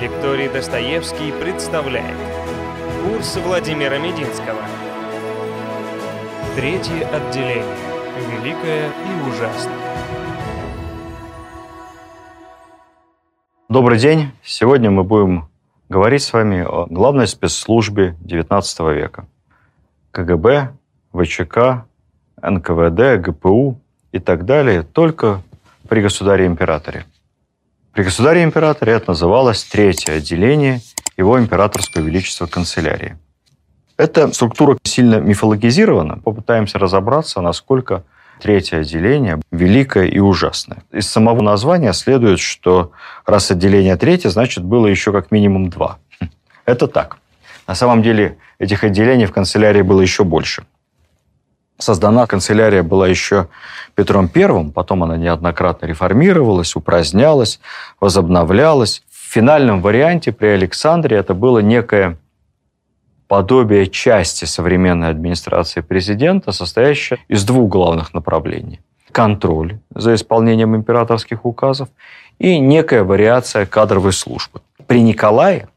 Лекторий 0.00 0.48
Достоевский 0.48 1.30
представляет 1.30 2.16
Курс 3.04 3.36
Владимира 3.36 3.98
Мединского 3.98 4.62
Третье 6.56 7.06
отделение 7.06 7.76
Великое 8.30 8.88
и 8.88 9.28
ужасное 9.28 9.76
Добрый 13.68 13.98
день! 13.98 14.30
Сегодня 14.42 14.90
мы 14.90 15.04
будем 15.04 15.50
говорить 15.90 16.22
с 16.22 16.32
вами 16.32 16.62
о 16.62 16.86
главной 16.86 17.26
спецслужбе 17.26 18.16
XIX 18.24 18.94
века. 18.94 19.26
КГБ, 20.12 20.72
ВЧК, 21.12 21.84
НКВД, 22.40 23.20
ГПУ 23.20 23.78
и 24.12 24.18
так 24.18 24.46
далее, 24.46 24.82
только 24.82 25.42
при 25.90 26.00
государе-императоре. 26.00 27.04
При 27.92 28.04
государе-императоре 28.04 28.92
это 28.92 29.10
называлось 29.10 29.64
третье 29.64 30.14
отделение 30.14 30.80
его 31.16 31.38
императорского 31.38 32.02
величества 32.02 32.46
канцелярии. 32.46 33.18
Эта 33.96 34.32
структура 34.32 34.78
сильно 34.84 35.16
мифологизирована. 35.16 36.18
Попытаемся 36.18 36.78
разобраться, 36.78 37.40
насколько 37.40 38.04
третье 38.40 38.78
отделение 38.78 39.40
великое 39.50 40.06
и 40.06 40.18
ужасное. 40.18 40.84
Из 40.92 41.08
самого 41.08 41.42
названия 41.42 41.92
следует, 41.92 42.38
что 42.38 42.92
раз 43.26 43.50
отделение 43.50 43.96
третье, 43.96 44.30
значит, 44.30 44.64
было 44.64 44.86
еще 44.86 45.12
как 45.12 45.30
минимум 45.30 45.68
два. 45.68 45.98
Это 46.64 46.86
так. 46.86 47.18
На 47.66 47.74
самом 47.74 48.02
деле 48.02 48.38
этих 48.58 48.84
отделений 48.84 49.26
в 49.26 49.32
канцелярии 49.32 49.82
было 49.82 50.00
еще 50.00 50.24
больше. 50.24 50.64
Создана 51.80 52.26
канцелярия 52.26 52.82
была 52.82 53.08
еще 53.08 53.48
Петром 53.94 54.30
I, 54.34 54.70
потом 54.70 55.02
она 55.02 55.16
неоднократно 55.16 55.86
реформировалась, 55.86 56.76
упразднялась, 56.76 57.58
возобновлялась. 58.00 59.02
В 59.10 59.32
финальном 59.32 59.80
варианте 59.80 60.30
при 60.30 60.48
Александре 60.48 61.16
это 61.16 61.32
было 61.32 61.60
некое 61.60 62.18
подобие 63.28 63.86
части 63.86 64.44
современной 64.44 65.08
администрации 65.08 65.80
президента, 65.80 66.52
состоящее 66.52 67.18
из 67.28 67.44
двух 67.44 67.70
главных 67.70 68.12
направлений. 68.12 68.80
Контроль 69.10 69.78
за 69.94 70.14
исполнением 70.14 70.76
императорских 70.76 71.46
указов 71.46 71.88
и 72.38 72.58
некая 72.58 73.04
вариация 73.04 73.64
кадровой 73.64 74.12
службы. 74.12 74.60
При 74.86 75.00
Николае, 75.00 75.68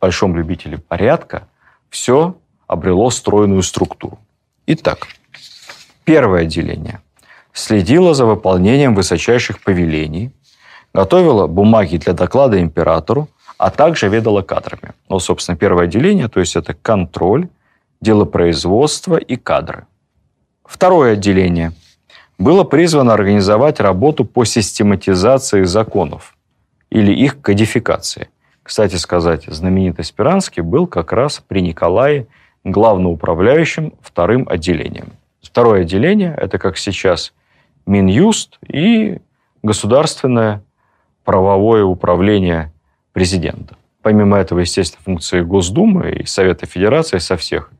большом 0.00 0.36
любителе 0.36 0.78
порядка, 0.78 1.48
все 1.90 2.36
обрело 2.68 3.10
стройную 3.10 3.62
структуру. 3.62 4.18
Итак, 4.66 5.08
Первое 6.04 6.42
отделение 6.42 7.00
следило 7.52 8.14
за 8.14 8.26
выполнением 8.26 8.94
высочайших 8.94 9.62
повелений, 9.62 10.32
готовило 10.94 11.46
бумаги 11.46 11.96
для 11.96 12.12
доклада 12.12 12.60
императору, 12.60 13.28
а 13.58 13.70
также 13.70 14.08
ведало 14.08 14.42
кадрами. 14.42 14.92
Ну, 15.08 15.20
собственно, 15.20 15.56
первое 15.56 15.84
отделение, 15.84 16.28
то 16.28 16.40
есть 16.40 16.56
это 16.56 16.74
контроль, 16.74 17.48
делопроизводство 18.00 19.16
и 19.16 19.36
кадры. 19.36 19.86
Второе 20.64 21.12
отделение 21.12 21.72
было 22.38 22.64
призвано 22.64 23.12
организовать 23.12 23.78
работу 23.78 24.24
по 24.24 24.44
систематизации 24.44 25.62
законов 25.64 26.34
или 26.90 27.12
их 27.12 27.40
кодификации. 27.40 28.28
Кстати 28.62 28.96
сказать, 28.96 29.44
знаменитый 29.46 30.04
Спиранский 30.04 30.62
был 30.62 30.86
как 30.86 31.12
раз 31.12 31.42
при 31.46 31.60
Николае 31.60 32.26
главноуправляющим 32.64 33.92
вторым 34.00 34.48
отделением. 34.48 35.12
Второе 35.42 35.82
отделение– 35.82 36.34
это, 36.40 36.58
как 36.58 36.78
сейчас, 36.78 37.32
Минюст 37.84 38.58
и 38.66 39.18
государственное 39.62 40.62
правовое 41.24 41.84
управление 41.84 42.72
президента. 43.12 43.76
Помимо 44.02 44.38
этого, 44.38 44.60
естественно, 44.60 45.02
функции 45.04 45.40
Госдумы 45.40 46.10
и 46.12 46.26
Совета 46.26 46.66
Федерации 46.66 47.18
со 47.18 47.36
всех 47.36 47.70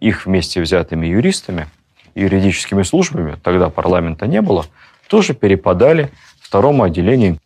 их 0.00 0.26
вместе 0.26 0.60
взятыми 0.60 1.06
юристами 1.06 1.68
юридическими 2.14 2.82
службами, 2.82 3.36
тогда 3.42 3.70
парламента 3.70 4.26
не 4.26 4.40
было, 4.40 4.66
тоже 5.08 5.34
перепадали 5.34 6.10
второму 6.40 6.84
отделению. 6.84 7.38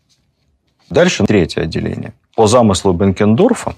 Дальше 0.90 1.24
третье 1.24 1.62
отделение. 1.62 2.12
По 2.36 2.46
замыслу 2.46 2.92
Бенкендорфа, 2.92 3.74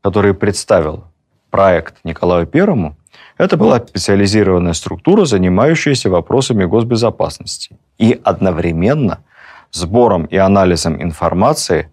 который 0.00 0.34
представил 0.34 1.04
проект 1.50 1.96
Николаю 2.04 2.46
Первому, 2.46 2.96
это 3.38 3.56
была 3.56 3.78
специализированная 3.78 4.72
структура, 4.72 5.24
занимающаяся 5.24 6.10
вопросами 6.10 6.64
госбезопасности 6.64 7.78
и 7.96 8.20
одновременно 8.24 9.24
сбором 9.70 10.24
и 10.24 10.36
анализом 10.36 11.00
информации 11.00 11.90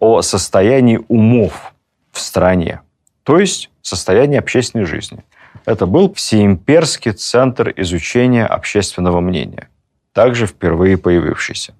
о 0.00 0.22
состоянии 0.22 1.00
умов 1.08 1.72
в 2.10 2.20
стране, 2.20 2.80
то 3.22 3.38
есть 3.38 3.70
состоянии 3.80 4.38
общественной 4.38 4.84
жизни. 4.84 5.24
Это 5.64 5.86
был 5.86 6.12
всеимперский 6.12 7.12
центр 7.12 7.72
изучения 7.76 8.44
общественного 8.44 9.20
мнения, 9.20 9.68
также 10.12 10.46
впервые 10.46 10.98
появившийся. 10.98 11.74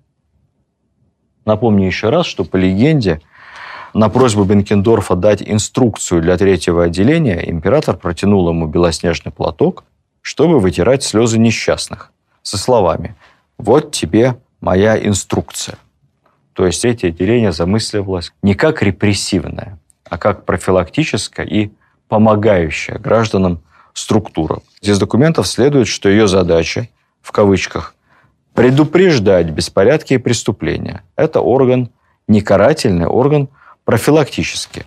Напомню 1.45 1.87
еще 1.87 2.11
раз, 2.11 2.27
что 2.27 2.45
по 2.45 2.57
легенде– 2.57 3.21
на 3.95 4.09
просьбу 4.09 4.45
Бенкендорфа 4.45 5.17
дать 5.17 5.43
инструкцию 5.43 6.23
для 6.23 6.37
третьего 6.39 6.85
отделения 6.85 7.51
император 7.51 7.97
протянул 7.97 8.49
ему 8.49 8.67
белоснежный 8.67 9.33
платок, 9.33 9.85
чтобы 10.23 10.61
вытирать 10.61 11.03
слезы 11.03 11.39
несчастных, 11.39 12.11
со 12.43 12.57
словами 12.57 13.15
«Вот 13.59 13.93
тебе 13.93 14.37
моя 14.61 14.97
инструкция». 14.97 15.77
То 16.55 16.67
есть 16.67 16.83
третье 16.83 17.09
отделение 17.09 17.53
замысливалось 17.53 18.33
не 18.43 18.55
как 18.55 18.83
репрессивное, 18.83 19.79
а 20.09 20.19
как 20.19 20.45
профилактическое 20.45 21.47
и 21.47 21.71
помогающая 22.09 22.99
гражданам 22.99 23.61
структура. 23.95 24.61
Из 24.81 24.99
документов 24.99 25.47
следует, 25.47 25.89
что 25.89 26.09
ее 26.09 26.29
задача, 26.29 26.89
в 27.21 27.33
кавычках, 27.33 27.95
предупреждать 28.55 29.51
беспорядки 29.51 30.15
и 30.15 30.19
преступления. 30.19 31.03
Это 31.17 31.41
орган, 31.41 31.91
не 32.27 32.41
карательный 32.41 33.07
орган– 33.07 33.51
профилактически. 33.85 34.87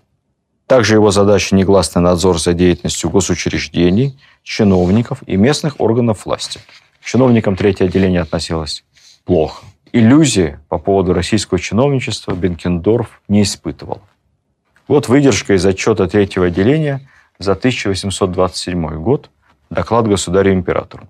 Также 0.68 0.96
его 0.96 1.12
задача– 1.12 1.56
негласный 1.56 2.02
надзор 2.02 2.40
за 2.40 2.54
деятельностью 2.54 3.10
госучреждений, 3.10 4.18
чиновников 4.42 5.22
и 5.28 5.36
местных 5.36 5.80
органов 5.80 6.26
власти. 6.26 6.60
К 7.02 7.06
чиновникам 7.06 7.56
третье 7.56 7.86
отделение 7.86 8.22
относилось 8.22 8.84
плохо. 9.26 9.64
Иллюзии 9.92 10.60
по 10.68 10.80
поводу 10.80 11.14
российского 11.14 11.60
чиновничества 11.60 12.34
Бенкендорф 12.34 13.22
не 13.28 13.44
испытывал. 13.44 14.02
Вот 14.88 15.08
выдержка 15.08 15.54
из 15.54 15.66
отчета 15.66 16.08
третьего 16.08 16.48
отделения 16.48 17.08
за 17.38 17.52
1827 17.52 19.02
год, 19.02 19.30
доклад 19.70 20.08
государю-императору. 20.08 21.08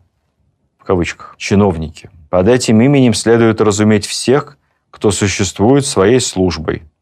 В 0.77 0.83
кавычках. 0.83 1.35
Чиновники. 1.37 2.09
Под 2.29 2.47
этим 2.47 2.81
именем 2.81 3.13
следует 3.13 3.61
разуметь 3.61 4.05
всех, 4.05 4.57
кто 4.91 5.11
существует 5.11 5.85
своей 5.85 6.19
службой– 6.19 6.83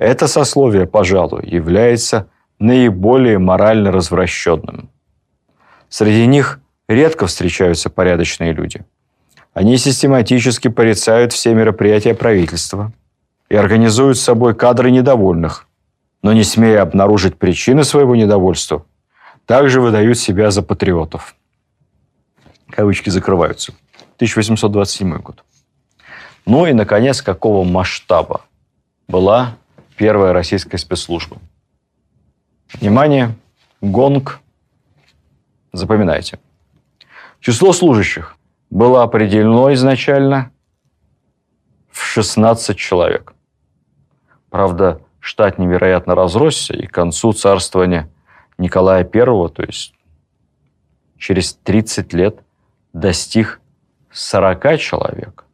это 0.00 0.28
сословие, 0.28 0.86
пожалуй, 0.86 1.46
является 1.46 2.30
наиболее 2.58 3.38
морально 3.38 3.92
развращенным. 3.92 4.88
Среди 5.90 6.26
них 6.26 6.60
редко 6.88 7.26
встречаются 7.26 7.90
порядочные 7.90 8.54
люди. 8.54 8.82
Они 9.52 9.76
систематически 9.76 10.68
порицают 10.68 11.34
все 11.34 11.52
мероприятия 11.52 12.14
правительства 12.14 12.92
и 13.50 13.56
организуют 13.56 14.16
с 14.16 14.22
собой 14.22 14.54
кадры 14.54 14.90
недовольных, 14.90 15.66
но 16.22 16.32
не 16.32 16.44
смея 16.44 16.80
обнаружить 16.80 17.36
причины 17.36 17.84
своего 17.84 18.16
недовольства, 18.16 18.86
также 19.44 19.82
выдают 19.82 20.18
себя 20.18 20.50
за 20.50 20.62
патриотов. 20.62 21.34
Кавычки 22.70 23.10
закрываются. 23.10 23.74
1827 24.16 25.18
год. 25.18 25.44
Ну 26.46 26.64
и, 26.64 26.72
наконец, 26.72 27.20
какого 27.20 27.64
масштаба 27.64 28.40
была 29.06 29.56
первая 30.00 30.32
российская 30.32 30.78
спецслужба. 30.78 31.36
Внимание, 32.72 33.34
гонг. 33.82 34.40
Запоминайте. 35.74 36.38
Число 37.38 37.74
служащих 37.74 38.38
было 38.70 39.02
определено 39.02 39.74
изначально 39.74 40.52
в 41.90 42.02
16 42.02 42.78
человек. 42.78 43.34
Правда, 44.48 45.02
штат 45.18 45.58
невероятно 45.58 46.14
разросся, 46.14 46.72
и 46.72 46.86
к 46.86 46.92
концу 46.92 47.34
царствования 47.34 48.08
Николая 48.56 49.04
I, 49.04 49.48
то 49.50 49.62
есть 49.66 49.92
через 51.18 51.52
30 51.62 52.14
лет, 52.14 52.40
достиг 52.94 53.60
40 54.12 54.78
человек 54.78 55.44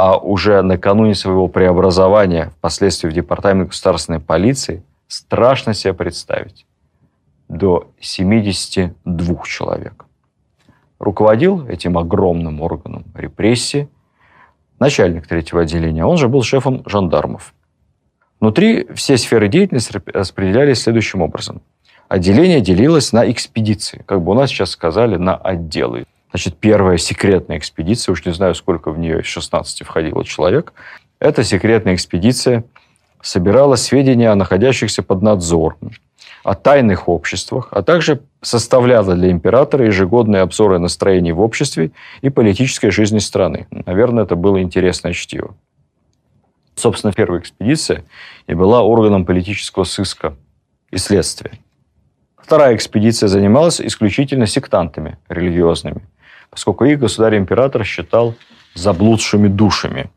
а 0.00 0.16
уже 0.16 0.62
накануне 0.62 1.14
своего 1.14 1.46
преобразования, 1.46 2.54
впоследствии 2.56 3.10
в 3.10 3.12
Департамент 3.12 3.68
государственной 3.68 4.18
полиции, 4.18 4.82
страшно 5.08 5.74
себе 5.74 5.92
представить, 5.92 6.64
до 7.50 7.90
72 8.00 9.42
человек. 9.44 10.06
Руководил 10.98 11.66
этим 11.66 11.98
огромным 11.98 12.62
органом 12.62 13.04
репрессии 13.14 13.90
начальник 14.78 15.26
третьего 15.26 15.60
отделения, 15.60 16.06
он 16.06 16.16
же 16.16 16.28
был 16.28 16.42
шефом 16.44 16.82
жандармов. 16.86 17.52
Внутри 18.40 18.86
все 18.94 19.18
сферы 19.18 19.48
деятельности 19.48 20.00
распределялись 20.14 20.80
следующим 20.80 21.20
образом. 21.20 21.60
Отделение 22.08 22.62
делилось 22.62 23.12
на 23.12 23.30
экспедиции, 23.30 24.02
как 24.06 24.22
бы 24.22 24.32
у 24.32 24.34
нас 24.34 24.48
сейчас 24.48 24.70
сказали, 24.70 25.16
на 25.16 25.36
отделы. 25.36 26.06
Значит, 26.30 26.56
первая 26.58 26.96
секретная 26.96 27.58
экспедиция, 27.58 28.12
уж 28.12 28.24
не 28.24 28.32
знаю, 28.32 28.54
сколько 28.54 28.90
в 28.92 28.98
нее 28.98 29.20
из 29.20 29.26
16 29.26 29.84
входило 29.84 30.24
человек, 30.24 30.72
эта 31.18 31.42
секретная 31.44 31.94
экспедиция 31.94 32.64
собирала 33.20 33.76
сведения 33.76 34.30
о 34.30 34.36
находящихся 34.36 35.02
под 35.02 35.22
надзором, 35.22 35.90
о 36.44 36.54
тайных 36.54 37.08
обществах, 37.08 37.68
а 37.72 37.82
также 37.82 38.22
составляла 38.40 39.14
для 39.14 39.30
императора 39.30 39.86
ежегодные 39.86 40.42
обзоры 40.42 40.78
настроений 40.78 41.32
в 41.32 41.40
обществе 41.40 41.90
и 42.22 42.30
политической 42.30 42.90
жизни 42.90 43.18
страны. 43.18 43.66
Наверное, 43.70 44.24
это 44.24 44.36
было 44.36 44.62
интересное 44.62 45.12
чтиво. 45.12 45.54
Собственно, 46.76 47.12
первая 47.12 47.40
экспедиция 47.40 48.04
и 48.46 48.54
была 48.54 48.82
органом 48.82 49.26
политического 49.26 49.84
сыска 49.84 50.34
и 50.90 50.96
следствия. 50.96 51.52
Вторая 52.38 52.74
экспедиция 52.74 53.28
занималась 53.28 53.80
исключительно 53.80 54.46
сектантами 54.46 55.18
религиозными, 55.28 56.02
поскольку 56.50 56.84
их 56.84 56.98
государь-император 56.98 57.84
считал 57.84 58.34
заблудшими 58.74 59.48
душами. 59.48 60.10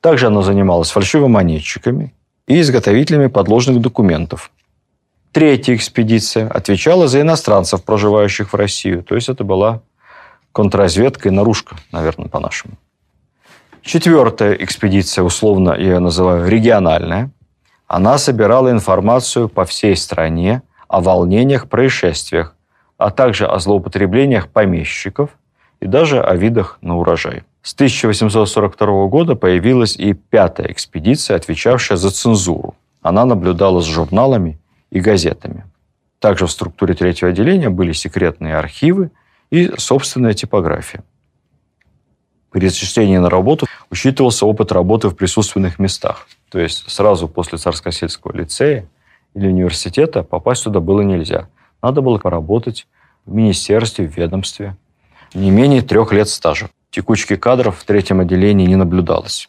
Также 0.00 0.26
она 0.26 0.42
занималась 0.42 0.90
фальшивомонетчиками 0.90 2.14
и 2.46 2.60
изготовителями 2.60 3.28
подложных 3.28 3.80
документов. 3.80 4.50
Третья 5.32 5.74
экспедиция 5.74 6.48
отвечала 6.48 7.08
за 7.08 7.20
иностранцев, 7.20 7.84
проживающих 7.84 8.52
в 8.52 8.56
Россию. 8.56 9.02
То 9.02 9.14
есть 9.14 9.28
это 9.28 9.44
была 9.44 9.82
контрразведка 10.52 11.28
и 11.28 11.32
наружка, 11.32 11.76
наверное, 11.92 12.28
по-нашему. 12.28 12.74
Четвертая 13.82 14.54
экспедиция, 14.54 15.22
условно 15.22 15.70
я 15.70 15.76
ее 15.76 15.98
называю 15.98 16.48
региональная, 16.48 17.30
она 17.86 18.18
собирала 18.18 18.70
информацию 18.70 19.48
по 19.48 19.64
всей 19.64 19.94
стране 19.96 20.62
о 20.88 21.00
волнениях, 21.00 21.68
происшествиях, 21.68 22.56
а 22.98 23.10
также 23.10 23.46
о 23.46 23.58
злоупотреблениях 23.58 24.48
помещиков 24.48 25.30
и 25.80 25.86
даже 25.86 26.22
о 26.22 26.34
видах 26.36 26.78
на 26.80 26.96
урожай. 26.96 27.42
С 27.62 27.74
1842 27.74 29.06
года 29.08 29.34
появилась 29.34 29.96
и 29.96 30.12
пятая 30.12 30.70
экспедиция, 30.70 31.36
отвечавшая 31.36 31.98
за 31.98 32.10
цензуру. 32.10 32.74
Она 33.02 33.24
наблюдала 33.24 33.80
с 33.80 33.84
журналами 33.84 34.58
и 34.90 35.00
газетами. 35.00 35.64
Также 36.18 36.46
в 36.46 36.50
структуре 36.50 36.94
третьего 36.94 37.30
отделения 37.30 37.70
были 37.70 37.92
секретные 37.92 38.56
архивы 38.56 39.10
и 39.50 39.70
собственная 39.76 40.34
типография. 40.34 41.02
При 42.50 42.68
зачислении 42.68 43.18
на 43.18 43.28
работу 43.28 43.66
учитывался 43.90 44.46
опыт 44.46 44.72
работы 44.72 45.08
в 45.08 45.16
присутственных 45.16 45.78
местах. 45.78 46.26
То 46.50 46.58
есть 46.58 46.90
сразу 46.90 47.28
после 47.28 47.58
Царско-сельского 47.58 48.32
лицея 48.34 48.88
или 49.34 49.48
университета 49.48 50.22
попасть 50.22 50.64
туда 50.64 50.80
было 50.80 51.02
нельзя. 51.02 51.48
Надо 51.82 52.00
было 52.00 52.18
поработать 52.18 52.86
в 53.26 53.34
министерстве, 53.34 54.08
в 54.08 54.16
ведомстве. 54.16 54.76
Не 55.34 55.50
менее 55.50 55.82
трех 55.82 56.12
лет 56.12 56.28
стажа. 56.28 56.70
Текучки 56.90 57.36
кадров 57.36 57.78
в 57.78 57.84
третьем 57.84 58.20
отделении 58.20 58.66
не 58.66 58.76
наблюдалось. 58.76 59.48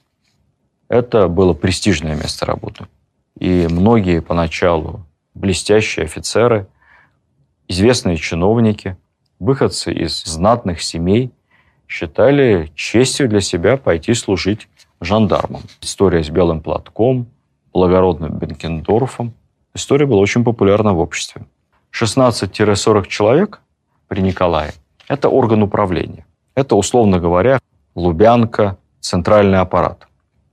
Это 0.90 1.28
было 1.28 1.54
престижное 1.54 2.16
место 2.16 2.46
работы. 2.46 2.88
И 3.40 3.68
многие 3.70 4.22
поначалу 4.22 5.06
блестящие 5.34 6.06
офицеры, 6.06 6.68
известные 7.68 8.18
чиновники, 8.18 8.98
выходцы 9.40 9.94
из 9.94 10.24
знатных 10.24 10.82
семей 10.82 11.32
считали 11.88 12.72
честью 12.76 13.30
для 13.30 13.42
себя 13.42 13.78
пойти 13.78 14.14
служить 14.14 14.68
жандармам. 15.00 15.62
История 15.82 16.24
с 16.24 16.30
белым 16.30 16.62
платком, 16.62 17.28
благородным 17.72 18.38
Бенкендорфом. 18.38 19.34
История 19.74 20.06
была 20.06 20.20
очень 20.20 20.44
популярна 20.44 20.94
в 20.94 21.00
обществе. 21.00 21.46
16-40 21.94 23.08
человек 23.08 23.62
при 24.08 24.22
Николае– 24.22 24.74
это 25.08 25.30
орган 25.30 25.64
управления. 25.64 26.26
Это, 26.56 26.76
условно 26.76 27.20
говоря, 27.20 27.60
Лубянка, 27.96 28.78
центральный 29.00 29.60
аппарат. 29.60 30.08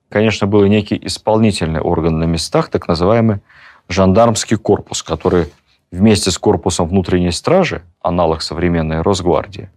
Конечно, 0.09 0.47
был 0.47 0.65
некий 0.67 0.99
исполнительный 1.03 1.81
орган 1.81 2.19
на 2.19 2.25
местах, 2.25 2.69
так 2.69 2.89
называемый 2.89 3.41
жандармский 3.89 4.57
корпус, 4.57 5.03
который 5.03 5.47
вместе 5.91 6.31
с 6.31 6.39
корпусом 6.39 6.89
внутренней 6.89 7.33
стражи, 7.33 7.83
аналог 8.01 8.43
современной 8.43 9.03
Росгвардии, 9.03 9.71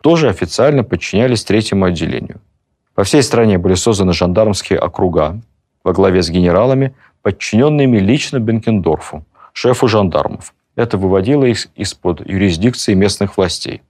тоже 0.00 0.28
официально 0.28 0.84
подчинялись 0.84 1.44
третьему 1.44 1.86
отделению. 1.86 2.40
По 2.94 3.04
всей 3.04 3.22
стране 3.22 3.58
были 3.58 3.74
созданы 3.74 4.12
жандармские 4.12 4.78
округа 4.78 5.40
во 5.84 5.92
главе 5.92 6.22
с 6.22 6.30
генералами, 6.30 6.94
подчиненными 7.22 7.98
лично 7.98 8.40
Бенкендорфу, 8.40 9.24
шефу 9.52 9.88
жандармов. 9.88 10.54
Это 10.74 10.98
выводило 10.98 11.44
их 11.44 11.68
из-под 11.74 12.26
юрисдикции 12.26 12.94
местных 12.94 13.36
властей. 13.36 13.82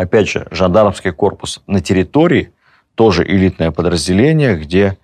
Опять 0.00 0.30
же, 0.30 0.46
жандармский 0.50 1.12
корпус 1.12 1.60
на 1.66 1.82
территории 1.82 2.54
тоже 2.94 3.22
элитное 3.22 3.70
подразделение, 3.70 4.56
где 4.56 4.96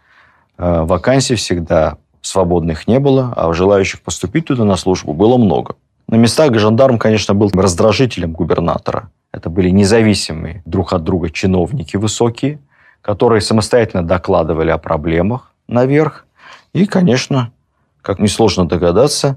э, 0.57 0.81
вакансий 0.85 1.35
всегда 1.35 1.99
свободных 2.23 2.89
не 2.89 2.99
было, 2.99 3.31
а 3.37 3.53
желающих 3.53 4.01
поступить 4.01 4.47
туда 4.47 4.65
на 4.65 4.77
службу 4.77 5.13
было 5.13 5.37
много. 5.37 5.75
На 6.09 6.15
местах 6.15 6.55
жандарм, 6.55 6.99
конечно, 6.99 7.35
был 7.35 7.51
раздражителем 7.53 8.33
губернатора. 8.33 9.11
Это 9.33 9.51
были 9.51 9.69
независимые 9.69 10.63
друг 10.65 10.95
от 10.95 11.05
друга 11.05 11.29
чиновники 11.29 11.99
высокие, 11.99 12.59
которые 13.03 13.43
самостоятельно 13.43 14.03
докладывали 14.03 14.71
о 14.71 14.79
проблемах 14.79 15.53
наверх. 15.69 16.25
И, 16.73 16.87
конечно, 16.87 17.53
как 18.01 18.19
несложно 18.19 18.67
догадаться, 18.67 19.37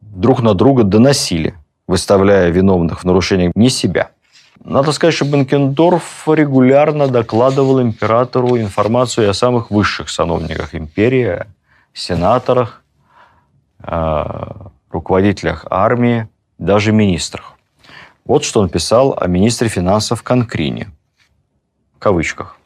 друг 0.00 0.40
на 0.40 0.54
друга 0.54 0.82
доносили, 0.82 1.56
выставляя 1.86 2.48
виновных 2.48 3.00
в 3.00 3.04
нарушениях 3.04 3.52
не 3.54 3.68
себя. 3.68 4.12
Надо 4.64 4.92
сказать, 4.92 5.14
что 5.14 5.24
Бенкендорф 5.24 6.28
регулярно 6.28 7.08
докладывал 7.08 7.82
императору 7.82 8.56
информацию 8.58 9.28
о 9.28 9.34
самых 9.34 9.72
высших 9.72 10.08
сановниках 10.08 10.76
империи, 10.76 11.46
сенаторах, 11.92 12.84
э, 13.82 14.24
руководителях 14.90 15.66
армии, 15.68 16.28
даже 16.58 16.92
министрах. 16.92 17.54
Вот 18.24 18.44
что 18.44 18.60
он 18.60 18.68
писал 18.68 19.18
о 19.20 19.26
министре 19.26 19.68
финансов 19.68 20.22
Конкрине. 20.22 20.92
В 21.96 21.98
кавычках. 21.98 22.56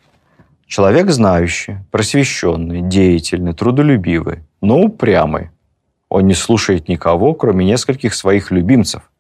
Человек 0.66 1.10
знающий, 1.10 1.78
просвещенный, 1.90 2.82
деятельный, 2.82 3.54
трудолюбивый, 3.54 4.42
но 4.60 4.80
упрямый. 4.80 5.50
Он 6.10 6.26
не 6.26 6.34
слушает 6.34 6.88
никого, 6.88 7.32
кроме 7.32 7.64
нескольких 7.64 8.14
своих 8.14 8.50
любимцев, 8.50 9.10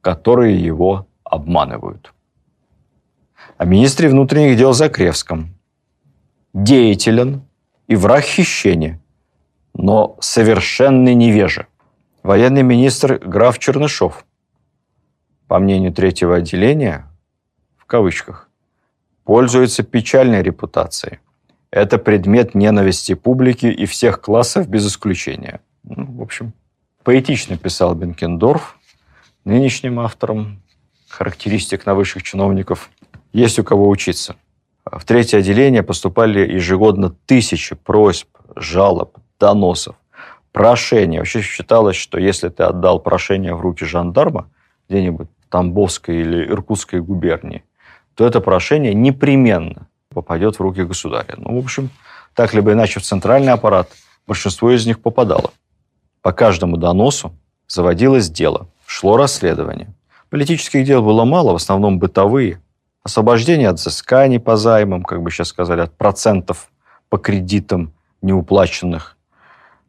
которые 0.00 0.56
его 0.56 1.06
обманывают. 1.22 2.13
О 3.64 3.66
министре 3.66 4.10
внутренних 4.10 4.58
дел 4.58 4.74
Закревском. 4.74 5.54
Деятелен 6.52 7.44
и 7.86 7.96
враг 7.96 8.22
хищения, 8.22 9.00
но 9.72 10.18
совершенный 10.20 11.14
невежа. 11.14 11.66
Военный 12.22 12.62
министр 12.62 13.18
граф 13.24 13.58
Чернышов, 13.58 14.26
по 15.48 15.58
мнению 15.58 15.94
третьего 15.94 16.36
отделения, 16.36 17.10
в 17.78 17.86
кавычках, 17.86 18.50
пользуется 19.24 19.82
печальной 19.82 20.42
репутацией. 20.42 21.20
Это 21.70 21.96
предмет 21.96 22.54
ненависти 22.54 23.14
публики 23.14 23.64
и 23.64 23.86
всех 23.86 24.20
классов 24.20 24.68
без 24.68 24.86
исключения. 24.86 25.60
Ну, 25.84 26.04
в 26.18 26.20
общем, 26.20 26.52
поэтично 27.02 27.56
писал 27.56 27.94
Бенкендорф, 27.94 28.78
нынешним 29.46 30.00
автором 30.00 30.60
характеристик 31.08 31.86
на 31.86 31.94
высших 31.94 32.24
чиновников. 32.24 32.90
Есть 33.34 33.58
у 33.58 33.64
кого 33.64 33.88
учиться. 33.88 34.36
В 34.84 35.04
третье 35.04 35.38
отделение 35.38 35.82
поступали 35.82 36.52
ежегодно 36.52 37.10
тысячи 37.26 37.74
просьб, 37.74 38.28
жалоб, 38.54 39.18
доносов, 39.40 39.96
прошения. 40.52 41.18
Вообще 41.18 41.42
считалось, 41.42 41.96
что 41.96 42.16
если 42.16 42.48
ты 42.48 42.62
отдал 42.62 43.00
прошение 43.00 43.54
в 43.54 43.60
руки 43.60 43.84
жандарма 43.84 44.48
где-нибудь 44.88 45.26
в 45.26 45.50
Тамбовской 45.50 46.20
или 46.20 46.46
Иркутской 46.46 47.00
губернии, 47.00 47.64
то 48.14 48.24
это 48.24 48.40
прошение 48.40 48.94
непременно 48.94 49.88
попадет 50.10 50.56
в 50.56 50.60
руки 50.60 50.84
государя. 50.84 51.34
Ну, 51.36 51.60
в 51.60 51.64
общем, 51.64 51.90
так 52.34 52.54
либо 52.54 52.72
иначе 52.72 53.00
в 53.00 53.02
центральный 53.02 53.52
аппарат 53.52 53.90
большинство 54.28 54.70
из 54.70 54.86
них 54.86 55.02
попадало. 55.02 55.50
По 56.22 56.30
каждому 56.32 56.76
доносу 56.76 57.34
заводилось 57.66 58.30
дело, 58.30 58.68
шло 58.86 59.16
расследование. 59.16 59.92
Политических 60.30 60.84
дел 60.84 61.02
было 61.02 61.24
мало, 61.24 61.50
в 61.50 61.56
основном 61.56 61.98
бытовые. 61.98 62.60
Освобождение 63.04 63.68
от 63.68 63.78
взысканий 63.78 64.40
по 64.40 64.56
займам, 64.56 65.02
как 65.02 65.22
бы 65.22 65.30
сейчас 65.30 65.48
сказали, 65.48 65.82
от 65.82 65.94
процентов 65.94 66.72
по 67.10 67.18
кредитам 67.18 67.92
неуплаченных, 68.22 69.18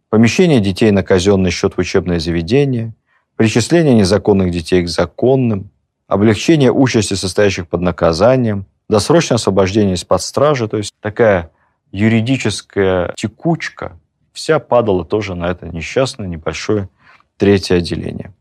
помещение 0.10 0.60
детей 0.60 0.91
на 0.91 1.01
казенный 1.01 1.50
счет 1.50 1.75
в 1.75 1.79
учебное 1.79 2.19
заведение, 2.19 2.93
причисление 3.38 3.93
незаконных 3.93 4.51
детей 4.51 4.84
к 4.84 4.89
законным, 4.89 5.69
облегчение 6.07 6.74
участи 6.74 7.13
состоящих 7.13 7.69
под 7.69 7.79
наказанием, 7.79 8.65
досрочное 8.89 9.38
освобождение 9.38 9.95
из-под 9.95 10.22
стражи, 10.22 10.67
то 10.67 10.75
есть 10.75 10.91
такая 11.00 11.51
юридическая 11.93 13.13
текучка 13.15 13.98
вся 14.34 14.60
падала 14.60 15.05
тоже 15.05 15.36
на 15.36 15.45
это 15.45 15.67
несчастное 15.67 16.27
небольшое 16.27 16.89
третье 17.38 17.77
отделение. 17.77 18.34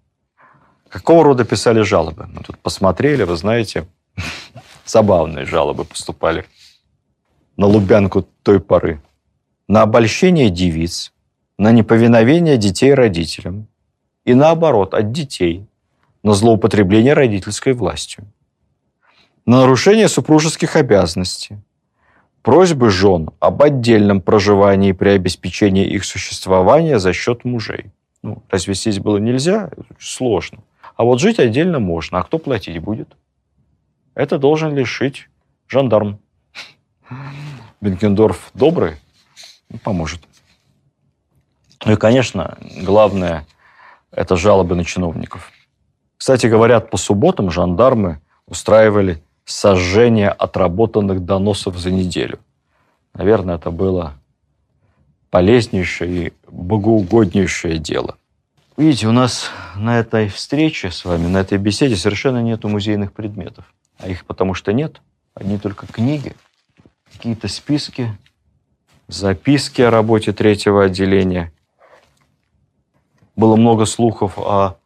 Какого 0.88 1.24
рода 1.24 1.44
писали 1.44 1.82
жалобы? 1.82 2.26
Мы 2.26 2.42
тут 2.42 2.58
посмотрели, 2.58 3.22
вы 3.22 3.36
знаете, 3.36 3.86
забавные 4.84 5.44
жалобы 5.44 5.84
поступали 5.84 6.46
на 7.56 7.66
Лубянку 7.66 8.26
той 8.42 8.60
поры. 8.60 9.00
На 9.68 9.82
обольщение 9.82 10.50
девиц, 10.50 11.12
на 11.58 11.72
неповиновение 11.72 12.56
детей 12.58 12.92
родителям 12.92 13.68
и 14.24 14.34
наоборот, 14.34 14.94
от 14.94 15.12
детей, 15.12 15.66
на 16.22 16.34
злоупотребление 16.34 17.14
родительской 17.14 17.72
властью, 17.72 18.24
на 19.46 19.60
нарушение 19.60 20.08
супружеских 20.08 20.76
обязанностей, 20.76 21.58
просьбы 22.42 22.90
жен 22.90 23.30
об 23.40 23.62
отдельном 23.62 24.20
проживании 24.20 24.92
при 24.92 25.10
обеспечении 25.10 25.86
их 25.86 26.04
существования 26.04 26.98
за 26.98 27.12
счет 27.12 27.44
мужей. 27.44 27.86
Ну, 28.22 28.42
развестись 28.48 28.98
было 28.98 29.18
нельзя, 29.18 29.70
сложно. 29.98 30.58
А 30.96 31.04
вот 31.04 31.20
жить 31.20 31.38
отдельно 31.38 31.78
можно. 31.78 32.18
А 32.18 32.22
кто 32.22 32.38
платить 32.38 32.78
будет? 32.78 33.08
Это 34.14 34.38
должен 34.38 34.74
лишить 34.74 35.28
жандарм. 35.68 36.20
Бенкендорф 37.80 38.50
добрый, 38.54 38.96
ну, 39.68 39.78
поможет. 39.78 40.20
Ну 41.84 41.92
и, 41.92 41.96
конечно, 41.96 42.56
главное– 42.82 43.46
это 44.10 44.36
жалобы 44.36 44.74
на 44.74 44.84
чиновников. 44.84 45.50
Кстати, 46.16 46.46
говорят, 46.46 46.90
по 46.90 46.96
субботам 46.96 47.50
жандармы 47.50 48.20
устраивали 48.46 49.22
сожжение 49.44 50.30
отработанных 50.30 51.24
доносов 51.24 51.76
за 51.76 51.90
неделю. 51.90 52.38
Наверное, 53.12 53.56
это 53.56 53.70
было 53.70 54.14
полезнейшее 55.30 56.28
и 56.28 56.32
богоугоднейшее 56.48 57.78
дело. 57.78 58.16
Видите, 58.76 59.08
у 59.08 59.12
нас 59.12 59.50
на 59.76 59.98
этой 59.98 60.28
встрече 60.28 60.90
с 60.90 61.04
вами, 61.04 61.26
на 61.26 61.38
этой 61.38 61.58
беседе 61.58 61.96
совершенно 61.96 62.42
нету 62.42 62.68
музейных 62.68 63.12
предметов. 63.12 63.64
А 64.04 64.08
их 64.08 64.26
потому 64.26 64.52
что 64.52 64.74
нет. 64.74 65.00
Одни 65.34 65.58
только 65.58 65.86
книги, 65.86 66.34
какие-то 67.10 67.48
списки, 67.48 68.14
записки 69.08 69.80
о 69.80 69.90
работе 69.90 70.32
третьего 70.32 70.84
отделения. 70.84 71.50
Было 73.34 73.56
много 73.56 73.86
слухов 73.86 74.38
о 74.38 74.76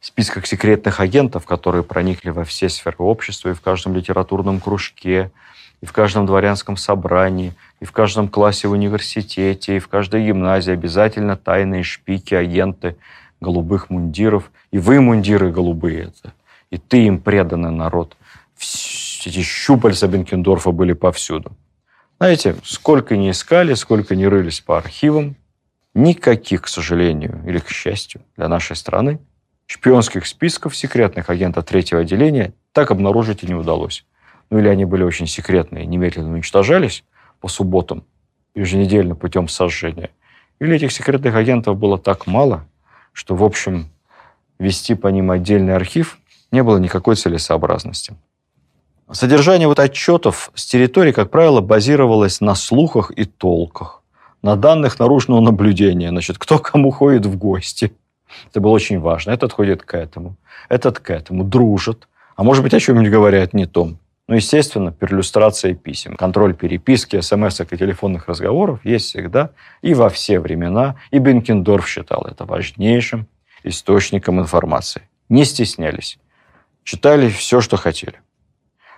списках 0.00 0.46
секретных 0.46 0.98
агентов, 0.98 1.44
которые 1.44 1.84
проникли 1.84 2.30
во 2.30 2.44
все 2.44 2.70
сферы 2.70 2.96
общества 3.00 3.50
и 3.50 3.54
в 3.54 3.60
каждом 3.60 3.94
литературном 3.94 4.60
кружке, 4.60 5.30
и 5.82 5.86
в 5.86 5.92
каждом 5.92 6.24
дворянском 6.24 6.78
собрании, 6.78 7.52
и 7.80 7.84
в 7.84 7.92
каждом 7.92 8.28
классе 8.28 8.68
в 8.68 8.72
университете, 8.72 9.76
и 9.76 9.78
в 9.78 9.88
каждой 9.88 10.26
гимназии 10.26 10.72
обязательно 10.72 11.36
тайные 11.36 11.82
шпики, 11.82 12.34
агенты– 12.34 12.96
голубых 13.44 13.90
мундиров, 13.90 14.50
и 14.72 14.78
вы 14.78 15.00
мундиры 15.00 15.52
голубые 15.52 16.04
это, 16.04 16.32
и 16.70 16.78
ты 16.78 17.06
им 17.06 17.20
преданный 17.20 17.70
народ. 17.70 18.16
Эти 18.58 19.42
щупальца 19.42 20.06
Бенкендорфа 20.06 20.70
были 20.70 20.92
повсюду. 20.92 21.56
Знаете, 22.18 22.56
сколько 22.62 23.16
не 23.16 23.30
искали, 23.30 23.74
сколько 23.74 24.14
не 24.14 24.26
рылись 24.26 24.60
по 24.60 24.78
архивам, 24.78 25.36
никаких, 25.94 26.62
к 26.62 26.68
сожалению, 26.68 27.42
или 27.46 27.58
к 27.58 27.68
счастью 27.68 28.22
для 28.36 28.48
нашей 28.48 28.76
страны, 28.76 29.20
шпионских 29.66 30.26
списков 30.26 30.76
секретных 30.76 31.30
агентов 31.30 31.64
третьего 31.64 32.02
отделения 32.02 32.52
так 32.72 32.90
обнаружить 32.90 33.42
и 33.42 33.46
не 33.46 33.54
удалось. 33.54 34.04
Ну 34.50 34.58
или 34.58 34.68
они 34.68 34.84
были 34.84 35.02
очень 35.02 35.26
секретные, 35.26 35.86
немедленно 35.86 36.32
уничтожались 36.32 37.04
по 37.40 37.48
субботам, 37.48 38.04
еженедельно 38.54 39.14
путем 39.14 39.48
сожжения. 39.48 40.10
Или 40.60 40.76
этих 40.76 40.92
секретных 40.92 41.34
агентов 41.34 41.76
было 41.76 41.98
так 41.98 42.26
мало, 42.26 42.66
что, 43.12 43.34
в 43.34 43.42
общем, 43.42 43.90
вести 44.58 44.94
по 44.94 45.08
ним 45.08 45.30
отдельный 45.30 45.74
архив 45.74 46.18
не 46.50 46.62
было 46.62 46.78
никакой 46.78 47.16
целесообразности. 47.16 48.14
Содержание 49.12 49.68
вот 49.68 49.78
отчетов 49.78 50.50
с 50.54 50.64
территории, 50.64 51.12
как 51.12 51.30
правило, 51.30 51.60
базировалось 51.60 52.40
на 52.40 52.54
слухах 52.54 53.10
и 53.10 53.24
толках, 53.24 54.02
на 54.40 54.56
данных 54.56 54.98
наружного 54.98 55.40
наблюдения, 55.40 56.08
значит, 56.08 56.38
кто 56.38 56.58
кому 56.58 56.90
ходит 56.90 57.26
в 57.26 57.36
гости. 57.36 57.92
Это 58.50 58.60
было 58.60 58.72
очень 58.72 58.98
важно. 58.98 59.32
Этот 59.32 59.52
ходит 59.52 59.82
к 59.82 59.94
этому, 59.94 60.36
этот 60.70 61.00
к 61.00 61.10
этому, 61.10 61.44
дружит. 61.44 62.08
А 62.34 62.42
может 62.42 62.62
быть, 62.64 62.72
о 62.72 62.80
чем-нибудь 62.80 63.10
говорят 63.10 63.52
не 63.52 63.66
том. 63.66 63.98
Ну, 64.26 64.36
естественно, 64.36 64.90
перлюстрация 64.90 65.74
писем, 65.74 66.16
контроль 66.16 66.54
переписки, 66.54 67.20
смс 67.20 67.60
и 67.60 67.76
телефонных 67.76 68.26
разговоров 68.26 68.80
есть 68.84 69.10
всегда 69.10 69.50
и 69.82 69.92
во 69.92 70.08
все 70.08 70.40
времена. 70.40 70.96
И 71.10 71.18
Бенкендорф 71.18 71.86
считал 71.86 72.22
это 72.22 72.46
важнейшим 72.46 73.26
источником 73.64 74.40
информации. 74.40 75.02
Не 75.28 75.44
стеснялись. 75.44 76.18
Читали 76.84 77.28
все, 77.28 77.60
что 77.60 77.76
хотели. 77.76 78.14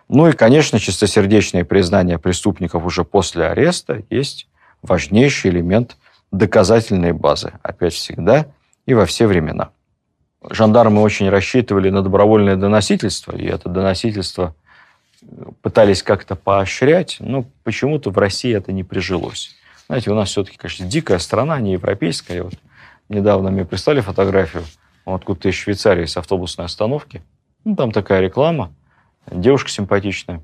Ну 0.08 0.28
и, 0.28 0.32
конечно, 0.32 0.78
чистосердечное 0.78 1.64
признание 1.64 2.18
преступников 2.18 2.84
уже 2.84 3.04
после 3.04 3.46
ареста 3.46 4.02
есть 4.10 4.48
важнейший 4.82 5.50
элемент 5.50 5.96
доказательной 6.30 7.12
базы. 7.12 7.52
Опять 7.62 7.94
всегда 7.94 8.46
и 8.86 8.94
во 8.94 9.06
все 9.06 9.26
времена. 9.26 9.70
Жандармы 10.48 11.02
очень 11.02 11.28
рассчитывали 11.28 11.90
на 11.90 12.02
добровольное 12.02 12.56
доносительство, 12.56 13.36
и 13.36 13.46
это 13.46 13.68
доносительство– 13.68 14.54
пытались 15.62 16.02
как-то 16.02 16.36
поощрять, 16.36 17.16
но 17.20 17.44
почему-то 17.64 18.10
в 18.10 18.18
России 18.18 18.54
это 18.54 18.72
не 18.72 18.84
прижилось. 18.84 19.54
Знаете, 19.86 20.10
у 20.10 20.14
нас 20.14 20.30
все-таки, 20.30 20.56
конечно, 20.56 20.86
дикая 20.86 21.18
страна, 21.18 21.58
не 21.60 21.72
европейская. 21.72 22.42
Вот 22.42 22.54
недавно 23.08 23.50
мне 23.50 23.64
прислали 23.64 24.00
фотографию 24.00 24.64
откуда-то 25.04 25.48
из 25.48 25.54
Швейцарии 25.54 26.06
с 26.06 26.16
автобусной 26.16 26.66
остановки. 26.66 27.22
Ну, 27.64 27.76
там 27.76 27.92
такая 27.92 28.20
реклама. 28.20 28.72
Девушка 29.30 29.70
симпатичная, 29.70 30.42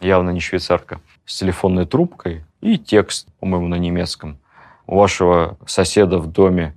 явно 0.00 0.30
не 0.30 0.40
швейцарка, 0.40 1.00
с 1.26 1.38
телефонной 1.38 1.86
трубкой 1.86 2.44
и 2.60 2.78
текст, 2.78 3.28
по-моему, 3.40 3.68
на 3.68 3.76
немецком. 3.76 4.38
У 4.86 4.96
вашего 4.96 5.58
соседа 5.66 6.18
в 6.18 6.26
доме 6.30 6.74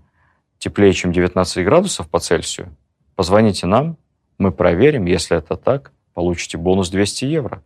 теплее, 0.59 0.93
чем 0.93 1.11
19 1.11 1.63
градусов 1.63 2.09
по 2.09 2.19
Цельсию. 2.19 2.75
Позвоните 3.15 3.67
нам, 3.67 3.97
мы 4.37 4.51
проверим, 4.51 5.05
если 5.05 5.37
это 5.37 5.55
так, 5.55 5.91
получите 6.13 6.57
бонус 6.57 6.89
200 6.89 7.25
евро. 7.25 7.63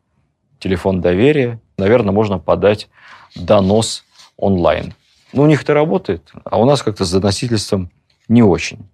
Телефон 0.60 1.02
доверия. 1.02 1.60
Наверное, 1.78 2.12
можно 2.12 2.38
подать 2.38 2.90
донос 3.36 4.04
онлайн. 4.38 4.94
Ну, 5.34 5.44
у 5.44 5.48
них 5.48 5.64
это 5.64 5.74
работает, 5.74 6.32
а 6.44 6.60
у 6.60 6.66
нас 6.66 6.84
как-то 6.84 7.06
с 7.06 7.12
доносительством 7.12 7.90
не 8.28 8.44
очень. 8.44 8.88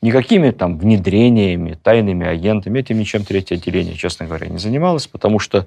Никакими 0.00 0.50
там 0.50 0.78
внедрениями, 0.78 1.74
тайными 1.74 2.26
агентами, 2.26 2.78
этим 2.78 2.98
ничем 2.98 3.24
третье 3.24 3.56
отделение, 3.56 3.96
честно 3.96 4.26
говоря, 4.26 4.46
не 4.46 4.58
занималось, 4.58 5.08
потому 5.08 5.40
что, 5.40 5.66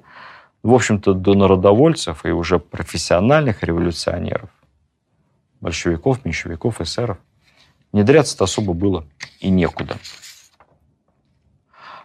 в 0.62 0.72
общем-то, 0.72 1.12
до 1.12 1.34
народовольцев 1.34 2.24
и 2.24 2.30
уже 2.30 2.58
профессиональных 2.58 3.62
революционеров, 3.62 4.48
большевиков, 5.60 6.24
меньшевиков, 6.24 6.80
эсеров, 6.80 7.18
внедряться-то 7.92 8.44
особо 8.44 8.72
было 8.72 9.04
и 9.40 9.50
некуда. 9.50 9.98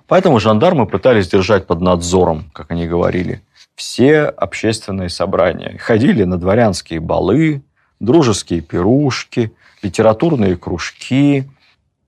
Поэтому 0.05 0.39
жандармы 0.39 0.85
пытались 0.85 1.29
держать 1.29 1.65
под 1.65 1.81
надзором, 1.81 2.49
как 2.53 2.71
они 2.71 2.87
говорили, 2.87 3.41
все 3.75 4.23
общественные 4.23 5.09
собрания. 5.09 5.77
Ходили 5.77 6.23
на 6.23 6.37
дворянские 6.37 6.99
балы, 6.99 7.61
дружеские 7.99 8.61
пирушки, 8.61 9.53
литературные 9.81 10.57
кружки, 10.57 11.45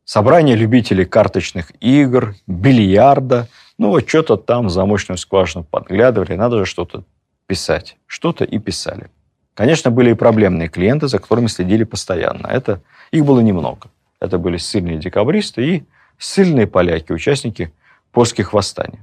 собрания 0.10 0.56
любителей 0.56 1.06
карточных 1.06 1.72
игр, 1.82 2.34
бильярда. 2.48 3.48
Ну, 3.78 3.90
вот 3.90 4.10
что-то 4.10 4.38
там 4.38 4.66
в 4.66 4.72
замочную 4.72 5.20
скважину 5.20 5.64
подглядывали, 5.64 6.34
надо 6.34 6.58
же 6.58 6.66
что-то 6.66 7.04
писать. 7.46 7.96
Что-то 8.08 8.44
и 8.44 8.58
писали. 8.58 9.12
Конечно, 9.54 9.92
были 9.92 10.10
и 10.10 10.16
проблемные 10.16 10.68
клиенты, 10.68 11.08
за 11.08 11.20
которыми 11.20 11.46
следили 11.46 11.84
постоянно. 11.84 12.48
Это, 12.48 12.82
их 13.12 13.24
было 13.24 13.40
немного. 13.42 13.92
Это 14.20 14.40
были 14.40 14.58
сильные 14.58 14.98
декабристы 14.98 15.64
и 15.64 15.84
сильные 16.18 16.66
поляки, 16.66 17.12
участники 17.12 17.72
польских 18.12 18.52
восстаний. 18.52 19.02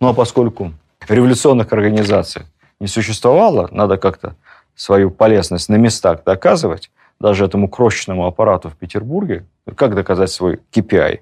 Ну 0.00 0.08
а 0.08 0.14
поскольку 0.14 0.72
революционных 1.08 1.72
организаций 1.72 2.42
не 2.80 2.88
существовало, 2.88 3.68
надо 3.70 3.98
как-то 3.98 4.34
свою 4.74 5.12
полезность 5.12 5.68
на 5.68 5.76
местах 5.76 6.24
доказывать, 6.24 6.90
даже 7.20 7.44
этому 7.44 7.68
крошечному 7.68 8.26
аппарату 8.26 8.70
в 8.70 8.76
Петербурге, 8.76 9.44
как 9.76 9.94
доказать 9.94 10.30
свой 10.30 10.58
KPI, 10.72 11.20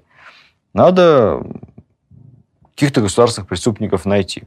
надо 0.73 1.45
каких-то 2.73 3.01
государственных 3.01 3.49
преступников 3.49 4.05
найти. 4.05 4.43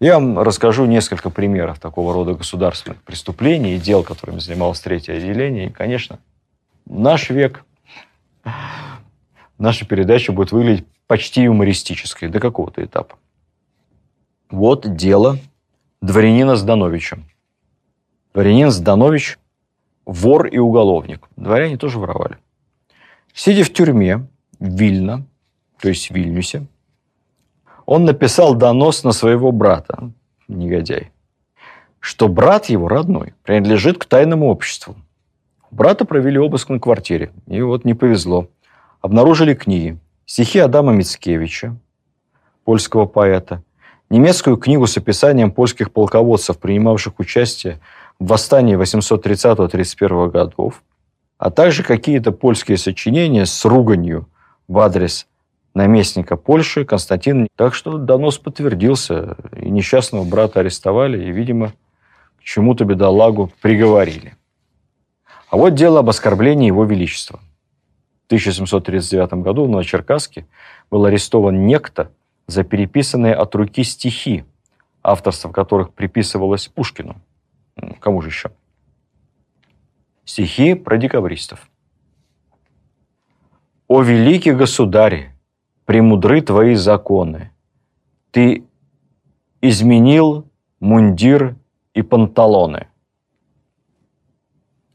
Я 0.00 0.14
вам 0.14 0.40
расскажу 0.40 0.84
несколько 0.86 1.30
примеров 1.30 1.78
такого 1.78 2.12
рода 2.12 2.34
государственных 2.34 3.00
преступлений 3.02 3.76
и 3.76 3.78
дел, 3.78 4.02
которыми 4.02 4.40
занималось 4.40 4.80
третье 4.80 5.14
отделение. 5.14 5.66
И, 5.66 5.70
конечно, 5.70 6.18
наш 6.86 7.30
век, 7.30 7.64
наша 9.58 9.86
передача 9.86 10.32
будет 10.32 10.50
выглядеть 10.50 10.86
почти 11.06 11.42
юмористической 11.42 12.28
до 12.28 12.40
какого-то 12.40 12.84
этапа. 12.84 13.16
Вот 14.50 14.96
дело 14.96 15.38
дворянина 16.00 16.56
Здановича. 16.56 17.18
Дворянин 18.34 18.70
Зданович 18.70 19.38
вор 20.04 20.46
и 20.46 20.58
уголовник. 20.58 21.28
Дворяне 21.36 21.76
тоже 21.76 21.98
воровали. 21.98 22.38
Сидя 23.34 23.64
в 23.64 23.72
тюрьме 23.72 24.26
Вильно, 24.60 25.26
то 25.80 25.88
есть 25.88 26.10
в 26.10 26.14
Вильнюсе, 26.14 26.66
он 27.86 28.04
написал 28.04 28.54
донос 28.54 29.02
на 29.04 29.12
своего 29.12 29.50
брата, 29.50 30.12
негодяй, 30.46 31.10
что 31.98 32.28
брат 32.28 32.66
его 32.66 32.88
родной 32.88 33.34
принадлежит 33.42 33.98
к 33.98 34.04
тайному 34.04 34.48
обществу. 34.48 34.96
брата 35.70 36.04
провели 36.04 36.38
обыск 36.38 36.68
на 36.68 36.78
квартире, 36.78 37.32
и 37.46 37.60
вот 37.62 37.84
не 37.84 37.94
повезло. 37.94 38.48
Обнаружили 39.00 39.54
книги. 39.54 39.98
Стихи 40.26 40.60
Адама 40.60 40.92
Мицкевича, 40.92 41.76
польского 42.64 43.06
поэта, 43.06 43.64
немецкую 44.10 44.56
книгу 44.58 44.86
с 44.86 44.96
описанием 44.96 45.50
польских 45.50 45.90
полководцев, 45.90 46.58
принимавших 46.58 47.18
участие 47.18 47.80
восстании 48.26 48.76
830-31 48.76 50.30
годов, 50.30 50.82
а 51.38 51.50
также 51.50 51.82
какие-то 51.82 52.32
польские 52.32 52.78
сочинения 52.78 53.46
с 53.46 53.64
руганью 53.64 54.28
в 54.68 54.78
адрес 54.78 55.26
наместника 55.74 56.36
Польши 56.36 56.84
Константина. 56.84 57.46
Так 57.56 57.74
что 57.74 57.98
донос 57.98 58.38
подтвердился, 58.38 59.36
и 59.56 59.70
несчастного 59.70 60.24
брата 60.24 60.60
арестовали, 60.60 61.24
и, 61.24 61.32
видимо, 61.32 61.72
к 62.38 62.42
чему-то 62.42 62.84
бедолагу 62.84 63.50
приговорили. 63.60 64.36
А 65.48 65.56
вот 65.56 65.74
дело 65.74 66.00
об 66.00 66.08
оскорблении 66.08 66.66
его 66.66 66.84
величества. 66.84 67.40
В 68.24 68.26
1739 68.26 69.34
году 69.42 69.64
в 69.64 69.68
Новочеркасске 69.68 70.46
был 70.90 71.04
арестован 71.04 71.66
некто 71.66 72.10
за 72.46 72.64
переписанные 72.64 73.34
от 73.34 73.54
руки 73.54 73.84
стихи, 73.84 74.44
авторство 75.02 75.50
которых 75.50 75.92
приписывалось 75.92 76.68
Пушкину. 76.68 77.16
Кому 78.00 78.20
же 78.22 78.28
еще? 78.28 78.50
Стихи 80.24 80.74
про 80.74 80.96
декабристов. 80.98 81.68
«О 83.88 84.02
великий 84.02 84.52
государь, 84.52 85.34
премудры 85.84 86.40
твои 86.40 86.74
законы. 86.76 87.50
Ты 88.30 88.64
изменил 89.60 90.48
мундир 90.80 91.56
и 91.92 92.02
панталоны». 92.02 92.88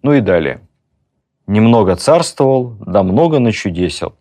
Ну 0.01 0.13
и 0.13 0.21
далее. 0.21 0.61
«Немного 1.45 1.95
царствовал, 1.95 2.75
да 2.79 3.03
много 3.03 3.39
начудесил. 3.39 4.15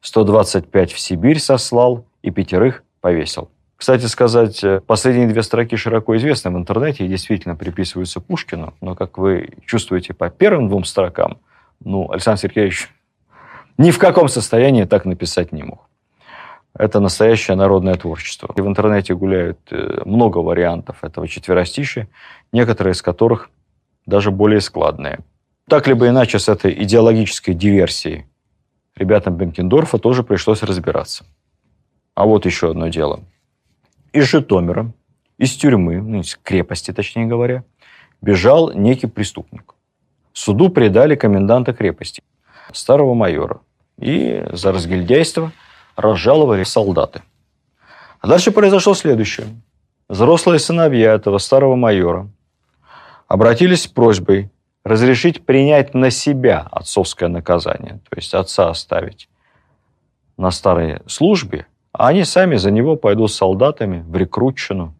125 0.00 0.92
в 0.92 0.98
Сибирь 0.98 1.38
сослал 1.38 2.06
и 2.22 2.30
пятерых 2.30 2.84
повесил». 3.00 3.50
Кстати 3.82 4.06
сказать, 4.06 4.62
э, 4.62 4.80
последние 4.80 5.26
две 5.26 5.42
строки 5.42 5.74
широко 5.74 6.16
известны 6.16 6.52
в 6.52 6.56
интернете 6.56 7.04
и 7.04 7.08
действительно 7.08 7.56
приписываются 7.56 8.20
Пушкину, 8.20 8.74
но, 8.80 8.94
как 8.94 9.18
вы 9.18 9.54
чувствуете 9.66 10.14
по 10.14 10.30
первым 10.30 10.68
двум 10.68 10.84
строкам, 10.84 11.38
ну, 11.84 12.08
Александр 12.12 12.42
Сергеевич 12.42 12.88
ни 13.78 13.90
в 13.90 13.98
каком 13.98 14.28
состоянии 14.28 14.84
так 14.84 15.04
написать 15.04 15.50
не 15.50 15.64
мог. 15.64 15.88
Это 16.78 17.00
настоящее 17.00 17.56
народное 17.56 17.96
творчество. 17.96 18.54
И 18.54 18.60
в 18.60 18.68
интернете 18.68 19.16
гуляют 19.16 19.58
э, 19.72 20.02
много 20.04 20.38
вариантов 20.38 21.02
этого 21.02 21.26
четверостища, 21.26 22.06
некоторые 22.52 22.92
из 22.92 23.02
которых 23.02 23.50
даже 24.06 24.30
более 24.30 24.60
складные. 24.60 25.18
Так 25.68 25.88
либо 25.88 26.06
иначе 26.06 26.38
с 26.38 26.48
этой 26.48 26.72
идеологической 26.84 27.52
диверсией 27.52 28.26
ребятам 28.94 29.36
Бенкендорфа 29.36 29.98
тоже 29.98 30.22
пришлось 30.22 30.62
разбираться. 30.62 31.24
А 32.14 32.26
вот 32.26 32.46
еще 32.46 32.70
одно 32.70 32.86
дело– 32.86 33.24
из 34.12 34.24
Житомира, 34.24 34.92
из 35.38 35.56
тюрьмы, 35.56 36.00
ну, 36.00 36.20
из 36.20 36.36
крепости, 36.36 36.92
точнее 36.92 37.26
говоря, 37.26 37.64
бежал 38.20 38.72
некий 38.72 39.06
преступник. 39.06 39.74
Суду 40.32 40.68
предали 40.68 41.14
коменданта 41.14 41.72
крепости, 41.72 42.22
старого 42.72 43.14
майора. 43.14 43.60
И 43.98 44.44
за 44.52 44.72
разгильдяйство 44.72 45.52
разжаловали 45.96 46.64
солдаты. 46.64 47.22
А 48.20 48.26
дальше 48.26 48.50
произошло 48.50 48.94
следующее. 48.94 49.46
Взрослые 50.08 50.58
сыновья 50.58 51.14
этого 51.14 51.38
старого 51.38 51.76
майора 51.76 52.28
обратились 53.28 53.82
с 53.82 53.86
просьбой 53.86 54.50
разрешить 54.84 55.44
принять 55.44 55.94
на 55.94 56.10
себя 56.10 56.66
отцовское 56.70 57.28
наказание, 57.28 58.00
то 58.08 58.16
есть 58.16 58.34
отца 58.34 58.68
оставить 58.68 59.28
на 60.36 60.50
старой 60.50 61.00
службе, 61.06 61.66
а 61.92 62.08
они 62.08 62.24
сами 62.24 62.56
за 62.56 62.70
него 62.70 62.96
пойдут 62.96 63.30
с 63.30 63.36
солдатами 63.36 64.04
в 64.06 64.16
рекрутчину. 64.16 64.94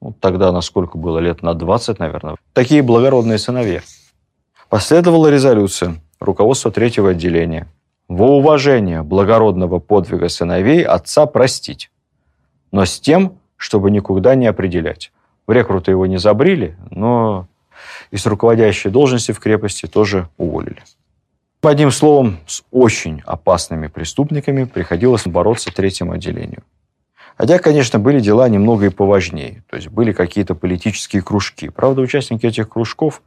Ну, 0.00 0.14
тогда, 0.20 0.52
насколько 0.52 0.98
было, 0.98 1.18
лет 1.18 1.42
на 1.42 1.54
20, 1.54 1.98
наверное. 1.98 2.36
Такие 2.52 2.82
благородные 2.82 3.38
сыновья. 3.38 3.80
Последовала 4.68 5.28
резолюция 5.28 6.00
руководства 6.20 6.70
третьего 6.70 7.10
отделения. 7.10 7.68
Во 8.08 8.36
уважение 8.36 9.02
благородного 9.02 9.80
подвига 9.80 10.28
сыновей 10.28 10.84
отца 10.84 11.26
простить, 11.26 11.90
но 12.70 12.84
с 12.84 13.00
тем, 13.00 13.38
чтобы 13.56 13.90
никуда 13.90 14.36
не 14.36 14.46
определять. 14.46 15.10
В 15.46 15.52
рекруты 15.52 15.90
его 15.90 16.06
не 16.06 16.18
забрили, 16.18 16.76
но 16.90 17.48
из 18.10 18.24
руководящей 18.26 18.90
должности 18.90 19.32
в 19.32 19.40
крепости 19.40 19.86
тоже 19.86 20.28
уволили. 20.36 20.82
Одним 21.66 21.90
словом, 21.90 22.38
с 22.46 22.62
очень 22.70 23.22
опасными 23.26 23.88
преступниками 23.88 24.64
приходилось 24.64 25.26
бороться 25.26 25.72
третьему 25.74 26.12
отделению. 26.12 26.62
Хотя, 27.36 27.58
конечно, 27.58 27.98
были 27.98 28.20
дела 28.20 28.48
немного 28.48 28.86
и 28.86 28.88
поважнее. 28.88 29.64
То 29.68 29.76
есть 29.76 29.88
были 29.88 30.12
какие-то 30.12 30.54
политические 30.54 31.22
кружки. 31.22 31.68
Правда, 31.68 32.02
участники 32.02 32.46
этих 32.46 32.68
кружков 32.68 33.20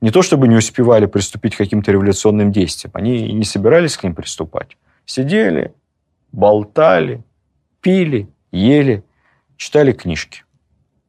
не 0.00 0.10
то 0.10 0.22
чтобы 0.22 0.48
не 0.48 0.54
успевали 0.54 1.06
приступить 1.06 1.54
к 1.54 1.58
каким-то 1.58 1.90
революционным 1.90 2.52
действиям, 2.52 2.92
они 2.94 3.26
и 3.26 3.32
не 3.32 3.44
собирались 3.44 3.96
к 3.96 4.04
ним 4.04 4.14
приступать. 4.14 4.76
Сидели, 5.06 5.72
болтали, 6.30 7.24
пили, 7.80 8.28
ели, 8.52 9.02
читали 9.56 9.92
книжки. 9.92 10.44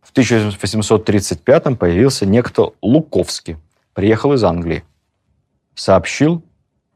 В 0.01 0.11
1835 0.11 1.77
появился 1.77 2.25
некто 2.25 2.71
Луковский, 2.81 3.57
приехал 3.93 4.33
из 4.33 4.43
Англии. 4.43 4.83
Сообщил, 5.75 6.43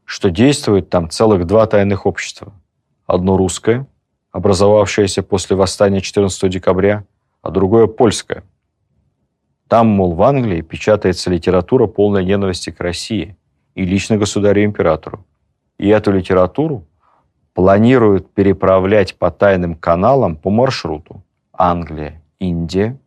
что 0.04 0.30
действует 0.30 0.90
там 0.90 1.10
целых 1.10 1.46
два 1.46 1.66
тайных 1.66 2.06
общества. 2.06 2.52
Одно 3.06 3.36
русское, 3.36 3.86
образовавшееся 4.32 5.22
после 5.22 5.56
восстания 5.56 6.00
14 6.00 6.50
декабря, 6.50 7.04
а 7.42 7.50
другое 7.50 7.86
польское. 7.86 8.44
Там, 9.68 9.88
мол, 9.88 10.14
в 10.14 10.22
Англии 10.22 10.60
печатается 10.60 11.30
литература 11.30 11.86
полной 11.86 12.24
ненависти 12.24 12.70
к 12.70 12.80
России 12.80 13.36
и 13.74 13.84
лично 13.84 14.16
государю-императору. 14.16 15.24
И 15.78 15.88
эту 15.88 16.12
литературу 16.12 16.86
планируют 17.54 18.32
переправлять 18.32 19.16
по 19.16 19.30
тайным 19.30 19.74
каналам 19.74 20.36
по 20.36 20.50
маршруту 20.50 21.22
Англия, 21.52 22.22
Индия, 22.38 22.98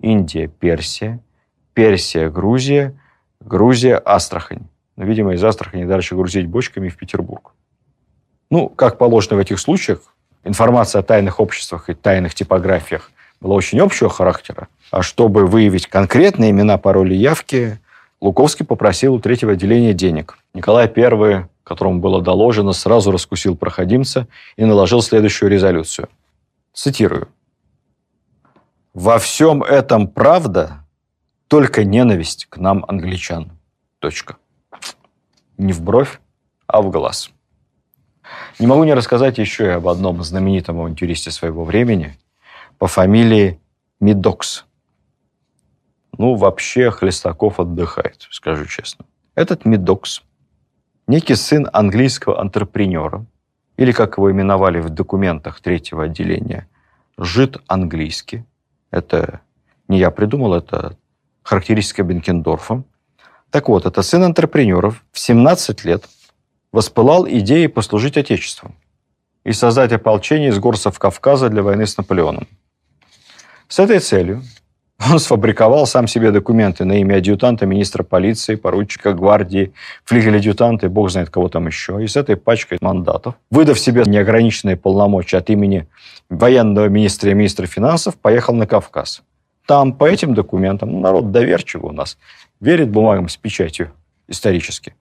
Индия, 0.00 0.48
Персия, 0.48 1.20
Персия, 1.74 2.30
Грузия, 2.30 2.98
Грузия, 3.40 3.96
Астрахань. 3.96 4.68
Но, 4.96 5.04
видимо, 5.04 5.34
из 5.34 5.44
Астрахани 5.44 5.84
дальше 5.84 6.14
грузить 6.14 6.46
бочками 6.46 6.88
в 6.88 6.96
Петербург. 6.96 7.54
Ну, 8.50 8.68
как 8.68 8.98
положено 8.98 9.36
в 9.36 9.38
этих 9.38 9.58
случаях, 9.58 10.14
информация 10.44 11.00
о 11.00 11.02
тайных 11.02 11.40
обществах 11.40 11.88
и 11.88 11.94
тайных 11.94 12.34
типографиях 12.34 13.10
была 13.40 13.54
очень 13.54 13.80
общего 13.80 14.10
характера. 14.10 14.68
А 14.90 15.02
чтобы 15.02 15.46
выявить 15.46 15.86
конкретные 15.86 16.50
имена, 16.50 16.76
пароли, 16.76 17.14
явки, 17.14 17.80
Луковский 18.20 18.64
попросил 18.64 19.14
у 19.14 19.20
третьего 19.20 19.52
отделения 19.52 19.94
денег. 19.94 20.38
Николай 20.54 20.86
I, 20.86 21.48
которому 21.64 22.00
было 22.00 22.22
доложено, 22.22 22.72
сразу 22.72 23.10
раскусил 23.10 23.56
проходимца 23.56 24.28
и 24.56 24.64
наложил 24.64 25.02
следующую 25.02 25.50
резолюцию. 25.50 26.08
Цитирую. 26.72 27.28
«Во 28.94 29.18
всем 29.18 29.62
этом 29.62 30.06
правда, 30.06 30.84
только 31.48 31.84
ненависть 31.84 32.46
к 32.50 32.58
нам, 32.58 32.84
англичан». 32.86 33.50
Точка 33.98 34.36
не 35.62 35.72
в 35.72 35.82
бровь, 35.82 36.20
а 36.66 36.82
в 36.82 36.90
глаз. 36.90 37.30
Не 38.58 38.66
могу 38.66 38.84
не 38.84 38.94
рассказать 38.94 39.38
еще 39.38 39.66
и 39.66 39.70
об 39.70 39.88
одном 39.88 40.22
знаменитом 40.22 40.78
авантюристе 40.78 41.30
своего 41.30 41.64
времени 41.64 42.16
по 42.78 42.86
фамилии 42.86 43.60
Медокс. 44.00 44.64
Ну, 46.18 46.34
вообще 46.34 46.90
Хлестаков 46.90 47.58
отдыхает, 47.58 48.26
скажу 48.30 48.66
честно. 48.66 49.06
Этот 49.34 49.64
Медокс, 49.64 50.22
некий 51.06 51.34
сын 51.34 51.68
английского 51.72 52.40
антрепренера, 52.40 53.24
или, 53.76 53.92
как 53.92 54.18
его 54.18 54.30
именовали 54.30 54.80
в 54.80 54.90
документах 54.90 55.60
третьего 55.60 56.04
отделения, 56.04 56.68
жид 57.16 57.56
английский. 57.66 58.44
Это 58.90 59.40
не 59.88 59.98
я 59.98 60.10
придумал, 60.10 60.54
это 60.54 60.96
характеристика 61.42 62.02
Бенкендорфа. 62.02 62.84
Так 63.52 63.68
вот, 63.68 63.86
это 63.86 64.02
сын 64.02 64.24
антрепренеров 64.24 65.04
в 65.12 65.18
17 65.18 65.84
лет 65.84 66.04
воспылал 66.72 67.28
идеей 67.28 67.68
послужить 67.68 68.16
Отечеству 68.16 68.72
и 69.44 69.52
создать 69.52 69.92
ополчение 69.92 70.48
из 70.48 70.58
горцев 70.58 70.98
Кавказа 70.98 71.50
для 71.50 71.62
войны 71.62 71.86
с 71.86 71.98
Наполеоном. 71.98 72.48
С 73.68 73.78
этой 73.78 73.98
целью 74.00 74.42
Он 75.10 75.18
сфабриковал 75.18 75.86
сам 75.86 76.06
себе 76.06 76.30
документы 76.30 76.84
на 76.84 77.00
имя 77.00 77.16
адъютанта 77.16 77.66
министра 77.66 78.04
полиции, 78.04 78.54
поручика 78.54 79.12
гвардии, 79.12 79.72
флигель-адъютанта 80.04 80.86
и 80.86 80.88
бог 80.88 81.10
знает 81.10 81.28
кого 81.28 81.48
там 81.48 81.66
еще. 81.66 82.02
И 82.02 82.06
с 82.06 82.16
этой 82.16 82.36
пачкой 82.36 82.78
мандатов, 82.80 83.34
выдав 83.50 83.78
себе 83.78 84.02
неограниченные 84.06 84.76
полномочия 84.76 85.38
от 85.38 85.50
имени 85.50 85.86
военного 86.30 86.86
министра 86.88 87.30
и 87.30 87.34
министра 87.34 87.66
финансов, 87.66 88.14
поехал 88.16 88.54
на 88.54 88.66
Кавказ. 88.66 89.22
Там 89.66 89.92
по 89.92 90.04
этим 90.04 90.34
документам, 90.34 90.92
ну, 90.92 91.00
народ 91.00 91.30
доверчивый 91.30 91.90
у 91.90 91.94
нас, 91.94 92.18
верит 92.62 92.90
бумагам 92.90 93.28
с 93.28 93.36
печатью 93.36 93.92
исторически, 94.28 94.94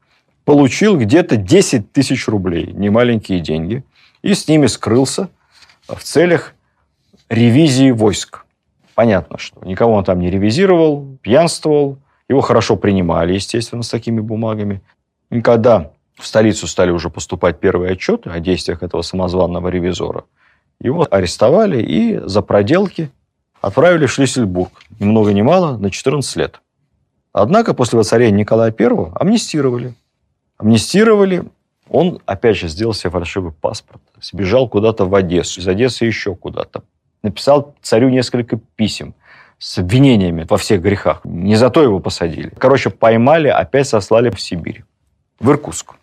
получил 0.44 0.98
где-то 0.98 1.38
10 1.38 1.94
тысяч 1.94 2.28
рублей, 2.28 2.74
немаленькие 2.74 3.40
деньги, 3.40 3.84
и 4.24 4.34
с 4.34 4.48
ними 4.48 4.66
скрылся 4.66 5.30
в 5.88 6.04
целях 6.04 6.54
ревизии 7.30 7.92
войск. 7.92 8.46
Понятно, 8.96 9.38
что 9.38 9.64
никого 9.64 9.94
он 9.94 10.04
там 10.04 10.20
не 10.20 10.30
ревизировал, 10.30 11.18
пьянствовал, 11.22 12.00
его 12.28 12.42
хорошо 12.42 12.76
принимали, 12.76 13.34
естественно, 13.34 13.84
с 13.84 13.90
такими 13.90 14.20
бумагами. 14.20 14.82
И 15.30 15.42
когда 15.42 15.92
в 16.16 16.26
столицу 16.26 16.68
стали 16.68 16.90
уже 16.90 17.10
поступать 17.10 17.60
первые 17.60 17.94
отчеты 17.94 18.32
о 18.32 18.40
действиях 18.40 18.84
этого 18.84 19.04
самозванного 19.04 19.68
ревизора, 19.70 20.26
его 20.80 21.08
арестовали 21.10 21.82
и 21.82 22.20
за 22.26 22.42
проделки 22.42 23.12
отправили 23.62 24.08
в 24.08 24.12
Шлиссельбург, 24.12 24.72
ни 25.00 25.06
много 25.06 25.32
ни 25.32 25.44
мало, 25.44 25.78
на 25.78 25.92
14 25.92 26.36
лет. 26.38 26.62
Однако 27.34 27.74
после 27.74 27.98
воцарения 27.98 28.40
Николая 28.40 28.74
I 28.78 28.88
амнистировали. 29.16 29.94
Амнистировали, 30.58 31.44
он, 31.90 32.22
опять 32.26 32.58
же, 32.58 32.68
сделал 32.68 32.94
себе 32.94 33.10
фальшивый 33.10 33.52
паспорт, 33.52 34.02
сбежал 34.22 34.68
куда-то 34.68 35.06
в 35.06 35.16
Одессу, 35.16 35.60
из 35.60 35.68
Одессы 35.68 36.06
еще 36.06 36.36
куда-то 36.36 36.84
написал 37.24 37.76
царю 37.82 38.10
несколько 38.10 38.58
писем 38.76 39.14
с 39.60 39.78
обвинениями 39.78 40.46
во 40.50 40.58
всех 40.58 40.82
грехах. 40.82 41.22
Не 41.24 41.56
за 41.56 41.70
то 41.70 41.84
его 41.84 42.00
посадили. 42.00 42.52
Короче, 42.58 42.90
поймали, 42.90 43.48
опять 43.48 43.88
сослали 43.88 44.30
в 44.30 44.42
Сибирь, 44.42 44.84
в 45.40 45.50
Иркутск. 45.50 45.94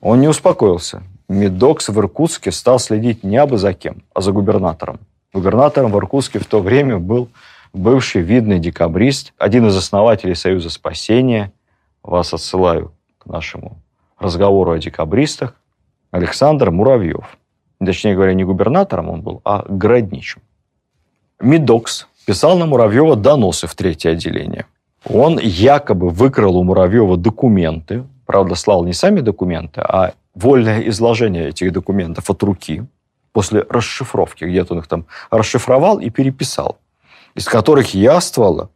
Он 0.00 0.20
не 0.20 0.28
успокоился. 0.28 1.02
Медокс 1.28 1.88
в 1.88 1.98
Иркутске 1.98 2.50
стал 2.50 2.78
следить 2.80 3.22
не 3.22 3.36
абы 3.36 3.58
за 3.58 3.72
кем, 3.74 4.02
а 4.12 4.20
за 4.20 4.32
губернатором. 4.32 4.98
Губернатором 5.32 5.92
в 5.92 5.98
Иркутске 5.98 6.40
в 6.40 6.46
то 6.46 6.60
время 6.60 6.98
был 6.98 7.28
бывший 7.72 8.22
видный 8.22 8.58
декабрист, 8.58 9.32
один 9.38 9.66
из 9.66 9.76
основателей 9.76 10.34
Союза 10.34 10.70
спасения. 10.70 11.52
Вас 12.02 12.32
отсылаю 12.32 12.92
к 13.18 13.26
нашему 13.26 13.78
разговору 14.18 14.72
о 14.72 14.78
декабристах. 14.78 15.54
Александр 16.10 16.70
Муравьев 16.70 17.38
точнее 17.84 18.14
говоря, 18.14 18.34
не 18.34 18.44
губернатором 18.44 19.08
он 19.08 19.22
был, 19.22 19.40
а 19.44 19.64
городничим. 19.68 20.42
Медокс 21.40 22.06
писал 22.26 22.58
на 22.58 22.66
Муравьева 22.66 23.16
доносы 23.16 23.66
в 23.66 23.74
третье 23.74 24.10
отделение. 24.10 24.66
Он 25.08 25.38
якобы 25.38 26.10
выкрал 26.10 26.56
у 26.56 26.62
Муравьева 26.62 27.16
документы, 27.16 28.04
правда, 28.26 28.54
слал 28.54 28.84
не 28.84 28.92
сами 28.92 29.20
документы, 29.20 29.80
а 29.80 30.12
вольное 30.34 30.80
изложение 30.88 31.48
этих 31.48 31.72
документов 31.72 32.28
от 32.30 32.42
руки 32.42 32.84
после 33.32 33.64
расшифровки. 33.68 34.44
Где-то 34.44 34.74
он 34.74 34.80
их 34.80 34.86
там 34.86 35.06
расшифровал 35.30 35.98
и 36.00 36.10
переписал, 36.10 36.78
из 37.34 37.46
которых 37.46 37.94
яствовало, 37.94 38.70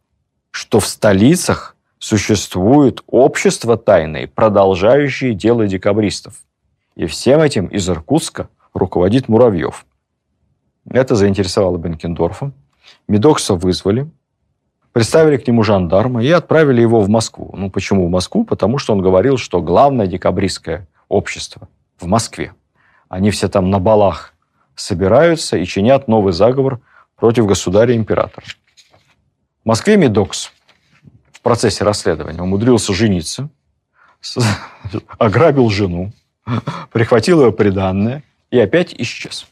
что 0.50 0.80
в 0.80 0.86
столицах 0.86 1.76
существует 1.98 3.02
общество 3.06 3.76
тайное, 3.76 4.26
продолжающее 4.26 5.34
дело 5.34 5.66
декабристов. 5.66 6.34
И 6.96 7.06
всем 7.06 7.40
этим 7.40 7.66
из 7.66 7.88
Иркутска 7.88 8.48
руководит 8.72 9.28
Муравьев. 9.28 9.86
Это 10.88 11.14
заинтересовало 11.14 11.78
Бенкендорфа. 11.78 12.52
Медокса 13.08 13.54
вызвали, 13.54 14.10
представили 14.92 15.38
к 15.38 15.46
нему 15.46 15.62
жандарма 15.62 16.22
и 16.22 16.30
отправили 16.30 16.82
его 16.82 17.00
в 17.00 17.08
Москву. 17.08 17.50
Ну, 17.56 17.70
почему 17.70 18.06
в 18.06 18.10
Москву? 18.10 18.44
Потому 18.44 18.78
что 18.78 18.92
он 18.92 19.00
говорил, 19.00 19.38
что 19.38 19.62
главное 19.62 20.06
декабристское 20.06 20.86
общество 21.08 21.68
в 21.98 22.06
Москве. 22.06 22.52
Они 23.08 23.30
все 23.30 23.48
там 23.48 23.70
на 23.70 23.78
балах 23.78 24.34
собираются 24.74 25.56
и 25.56 25.64
чинят 25.64 26.08
новый 26.08 26.32
заговор 26.32 26.80
против 27.24 27.46
государя-императора. 27.46 28.44
В 29.64 29.66
Москве 29.66 29.96
Медокс 29.96 30.52
в 31.32 31.40
процессе 31.40 31.82
расследования 31.82 32.42
умудрился 32.42 32.92
жениться, 32.92 33.48
ограбил 35.16 35.70
жену, 35.70 36.12
прихватил 36.92 37.42
ее 37.42 37.50
приданное– 37.50 38.22
и 38.50 38.58
опять 38.60 38.94
исчез. 38.98 39.46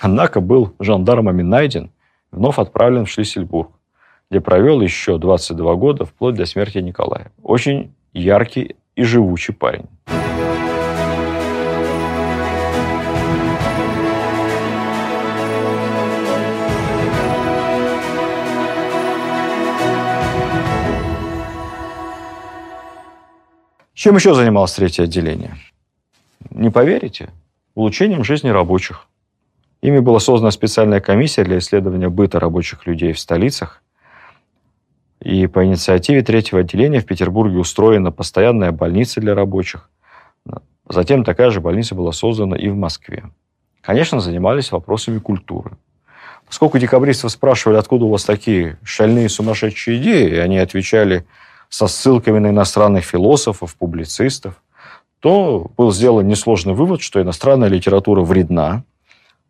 Однако 0.00 0.40
был 0.40 0.74
жандармами 0.80 1.42
найден, 1.42 1.90
вновь 2.32 2.58
отправлен 2.58 3.06
в 3.06 3.10
Шлиссельбург, 3.10 3.70
где 4.28 4.40
провел 4.40 4.80
еще 4.80 5.16
22 5.16 5.74
года, 5.76 6.04
вплоть 6.04 6.34
до 6.34 6.44
смерти 6.44 6.78
Николая. 6.78 7.30
Очень 7.40 7.94
яркий 8.12 8.74
и 8.96 9.04
живучий 9.04 9.54
парень. 9.54 9.86
Чем 23.96 24.14
еще 24.14 24.34
занималось 24.34 24.74
третье 24.74 25.04
отделение? 25.04 25.56
Не 26.50 26.68
поверите, 26.68 27.30
улучшением 27.74 28.24
жизни 28.24 28.50
рабочих. 28.50 29.06
Ими 29.80 30.00
была 30.00 30.20
создана 30.20 30.50
специальная 30.50 31.00
комиссия 31.00 31.44
для 31.44 31.56
исследования 31.56 32.10
быта 32.10 32.38
рабочих 32.38 32.86
людей 32.86 33.14
в 33.14 33.18
столицах. 33.18 33.82
И 35.22 35.46
по 35.46 35.64
инициативе 35.64 36.20
третьего 36.20 36.60
отделения 36.60 37.00
в 37.00 37.06
Петербурге 37.06 37.56
устроена 37.56 38.12
постоянная 38.12 38.70
больница 38.70 39.22
для 39.22 39.34
рабочих. 39.34 39.88
Затем 40.86 41.24
такая 41.24 41.50
же 41.50 41.62
больница 41.62 41.94
была 41.94 42.12
создана 42.12 42.54
и 42.54 42.68
в 42.68 42.76
Москве. 42.76 43.30
Конечно, 43.80 44.20
занимались 44.20 44.72
вопросами 44.72 45.20
культуры. 45.20 45.78
Поскольку 46.46 46.78
декабристов 46.78 47.32
спрашивали, 47.32 47.78
откуда 47.78 48.04
у 48.04 48.10
вас 48.10 48.26
такие 48.26 48.78
шальные 48.82 49.30
сумасшедшие 49.30 49.96
идеи, 50.02 50.28
и 50.28 50.36
они 50.36 50.58
отвечали 50.58 51.24
со 51.68 51.86
ссылками 51.86 52.38
на 52.38 52.50
иностранных 52.50 53.04
философов, 53.04 53.76
публицистов, 53.76 54.62
то 55.20 55.70
был 55.76 55.92
сделан 55.92 56.26
несложный 56.28 56.74
вывод, 56.74 57.00
что 57.00 57.20
иностранная 57.20 57.68
литература 57.68 58.22
вредна, 58.22 58.84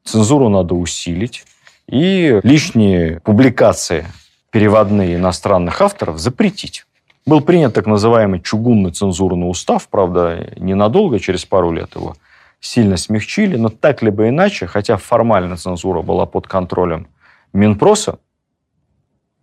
цензуру 0.05 0.49
надо 0.49 0.75
усилить, 0.75 1.45
и 1.89 2.41
лишние 2.43 3.21
публикации 3.21 4.07
переводные 4.51 5.17
иностранных 5.17 5.81
авторов 5.81 6.19
запретить. 6.19 6.87
Был 7.27 7.41
принят 7.41 7.75
так 7.75 7.87
называемый 7.87 8.41
чугунный 8.41 8.93
цензурный 8.93 9.51
устав, 9.51 9.89
правда, 9.89 10.55
ненадолго, 10.57 11.19
через 11.19 11.45
пару 11.45 11.73
лет 11.73 11.95
его 11.95 12.17
сильно 12.61 12.97
смягчили, 12.97 13.57
но 13.57 13.69
так 13.69 14.03
либо 14.03 14.29
иначе, 14.29 14.67
хотя 14.67 14.97
формально 14.97 15.57
цензура 15.57 16.03
была 16.03 16.27
под 16.27 16.47
контролем 16.47 17.09
Минпроса, 17.53 18.19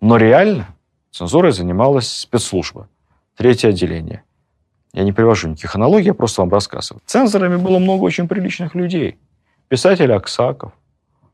но 0.02 0.18
реально 0.18 0.68
цензурой 1.14 1.54
занималась 1.54 2.12
спецслужба, 2.12 2.90
третье 3.38 3.70
отделение– 3.70 4.24
я 4.94 5.04
не 5.04 5.12
привожу 5.12 5.50
никаких 5.50 5.76
аналогий, 5.76 6.08
я 6.08 6.14
просто 6.14 6.42
вам 6.42 6.52
рассказываю. 6.52 7.02
Цензорами 7.06 7.56
было 7.56 7.80
много 7.80 8.04
очень 8.04 8.28
приличных 8.28 8.76
людей. 8.76 9.18
Писатель 9.68 10.12
Аксаков 10.14 10.72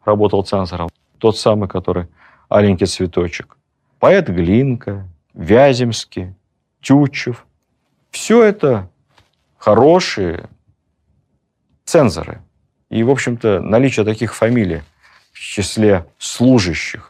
работал 0.05 0.43
цензором. 0.43 0.89
Тот 1.17 1.37
самый, 1.37 1.67
который 1.67 2.07
«Аленький 2.47 2.85
цветочек». 2.85 3.57
Поэт 3.99 4.29
Глинка, 4.29 5.05
Вяземский, 5.33 6.33
Тютчев. 6.79 7.45
Все 8.11 8.41
это 8.43 8.89
хорошие 9.57 10.49
цензоры. 11.83 12.41
И, 12.89 13.03
в 13.03 13.09
общем-то, 13.09 13.59
наличие 13.59 14.05
таких 14.05 14.35
фамилий 14.35 14.83
в 15.33 15.39
числе 15.39 16.05
служащих 16.17 17.08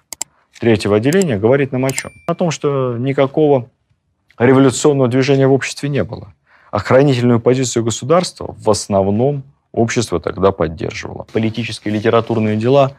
третьего 0.60 0.98
отделения 0.98 1.38
говорит 1.38 1.72
нам 1.72 1.86
о 1.86 1.91
чем? 1.91 2.12
О 2.28 2.36
том, 2.36 2.52
что 2.52 2.98
никакого 2.98 3.69
революционного 4.38 5.10
движения 5.10 5.48
в 5.48 5.54
обществе 5.54 5.89
не 5.89 6.04
было. 6.04 6.34
Охранительную 6.72 7.39
позицию 7.39 7.84
государства 7.84 8.56
в 8.58 8.69
основном 8.69 9.43
общество 9.72 10.19
тогда 10.19 10.52
поддерживало. 10.52 11.26
Политические 11.34 11.93
и 11.93 11.98
литературные 11.98 12.58
дела 12.58 12.93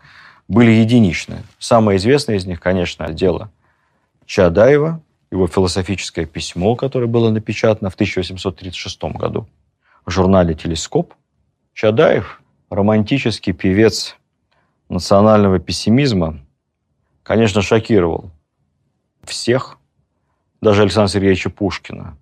были 0.49 0.71
единичны. 0.71 1.43
Самое 1.59 1.99
известное 1.99 2.37
из 2.37 2.47
них, 2.47 2.61
конечно, 2.61 3.09
дело 3.13 3.51
Чадаева, 4.27 5.01
его 5.31 5.47
философическое 5.47 6.27
письмо, 6.27 6.75
которое 6.75 7.07
было 7.07 7.31
напечатано 7.31 7.91
в 7.91 7.95
1836 7.95 9.03
году 9.17 9.47
в 10.05 10.11
журнале 10.11 10.55
«Телескоп». 10.55 11.15
Чадаев, 11.73 12.43
романтический 12.69 13.53
певец 13.53 14.17
национального 14.89 15.61
пессимизма, 15.61 16.41
конечно, 17.23 17.63
шокировал 17.63 18.31
всех, 19.25 19.79
даже 20.61 20.83
Александра 20.83 21.13
Сергеевича 21.13 21.51
Пушкина 21.51 22.17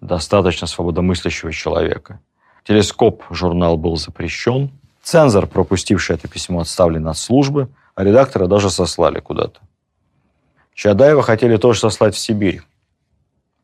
достаточно 0.00 0.66
свободомыслящего 0.66 1.52
человека. 1.52 2.20
Телескоп 2.64 3.24
журнал 3.30 3.76
был 3.76 3.96
запрещен. 3.96 4.70
Цензор, 5.02 5.46
пропустивший 5.46 6.16
это 6.16 6.28
письмо, 6.28 6.60
отставлен 6.60 7.06
от 7.08 7.16
службы, 7.16 7.68
а 7.94 8.04
редактора 8.04 8.46
даже 8.46 8.70
сослали 8.70 9.20
куда-то. 9.20 9.60
Чадаева 10.74 11.22
хотели 11.22 11.56
тоже 11.56 11.80
сослать 11.80 12.14
в 12.14 12.18
Сибирь. 12.18 12.62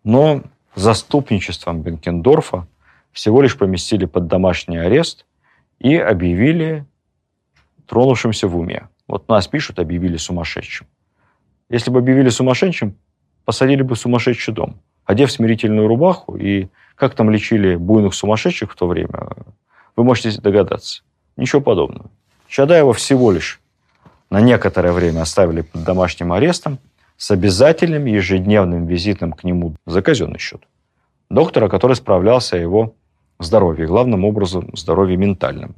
Но 0.04 0.42
заступничеством 0.74 1.82
Бенкендорфа 1.82 2.66
всего 3.12 3.42
лишь 3.42 3.58
поместили 3.58 4.06
под 4.06 4.26
домашний 4.26 4.78
арест 4.78 5.26
и 5.78 5.96
объявили 5.96 6.86
тронувшимся 7.86 8.48
в 8.48 8.56
уме. 8.56 8.88
Вот 9.12 9.28
нас 9.28 9.46
пишут, 9.46 9.78
объявили 9.78 10.16
сумасшедшим. 10.16 10.86
Если 11.68 11.90
бы 11.90 11.98
объявили 11.98 12.30
сумасшедшим, 12.30 12.96
посадили 13.44 13.82
бы 13.82 13.94
сумасшедший 13.94 14.54
дом. 14.54 14.80
Одев 15.04 15.30
смирительную 15.30 15.86
рубаху, 15.86 16.34
и 16.38 16.68
как 16.94 17.14
там 17.14 17.28
лечили 17.28 17.76
буйных 17.76 18.14
сумасшедших 18.14 18.72
в 18.72 18.74
то 18.74 18.86
время, 18.86 19.28
вы 19.96 20.04
можете 20.04 20.40
догадаться. 20.40 21.02
Ничего 21.36 21.60
подобного. 21.60 22.10
Чадаева 22.48 22.94
всего 22.94 23.32
лишь 23.32 23.60
на 24.30 24.40
некоторое 24.40 24.92
время 24.92 25.20
оставили 25.20 25.60
под 25.60 25.84
домашним 25.84 26.32
арестом 26.32 26.78
с 27.18 27.30
обязательным 27.30 28.06
ежедневным 28.06 28.86
визитом 28.86 29.34
к 29.34 29.44
нему 29.44 29.76
за 29.84 30.00
казенный 30.00 30.38
счет. 30.38 30.62
Доктора, 31.28 31.68
который 31.68 31.96
справлялся 31.96 32.56
о 32.56 32.60
его 32.60 32.94
здоровье, 33.38 33.86
главным 33.86 34.24
образом 34.24 34.70
здоровье 34.74 35.18
ментальным. 35.18 35.74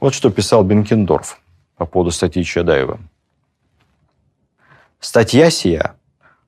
Вот 0.00 0.14
что 0.14 0.30
писал 0.30 0.64
Бенкендорф 0.64 1.41
по 1.76 1.86
поводу 1.86 2.10
статьи 2.10 2.44
Чадаева. 2.44 3.00
Статья 5.00 5.50
сия 5.50 5.96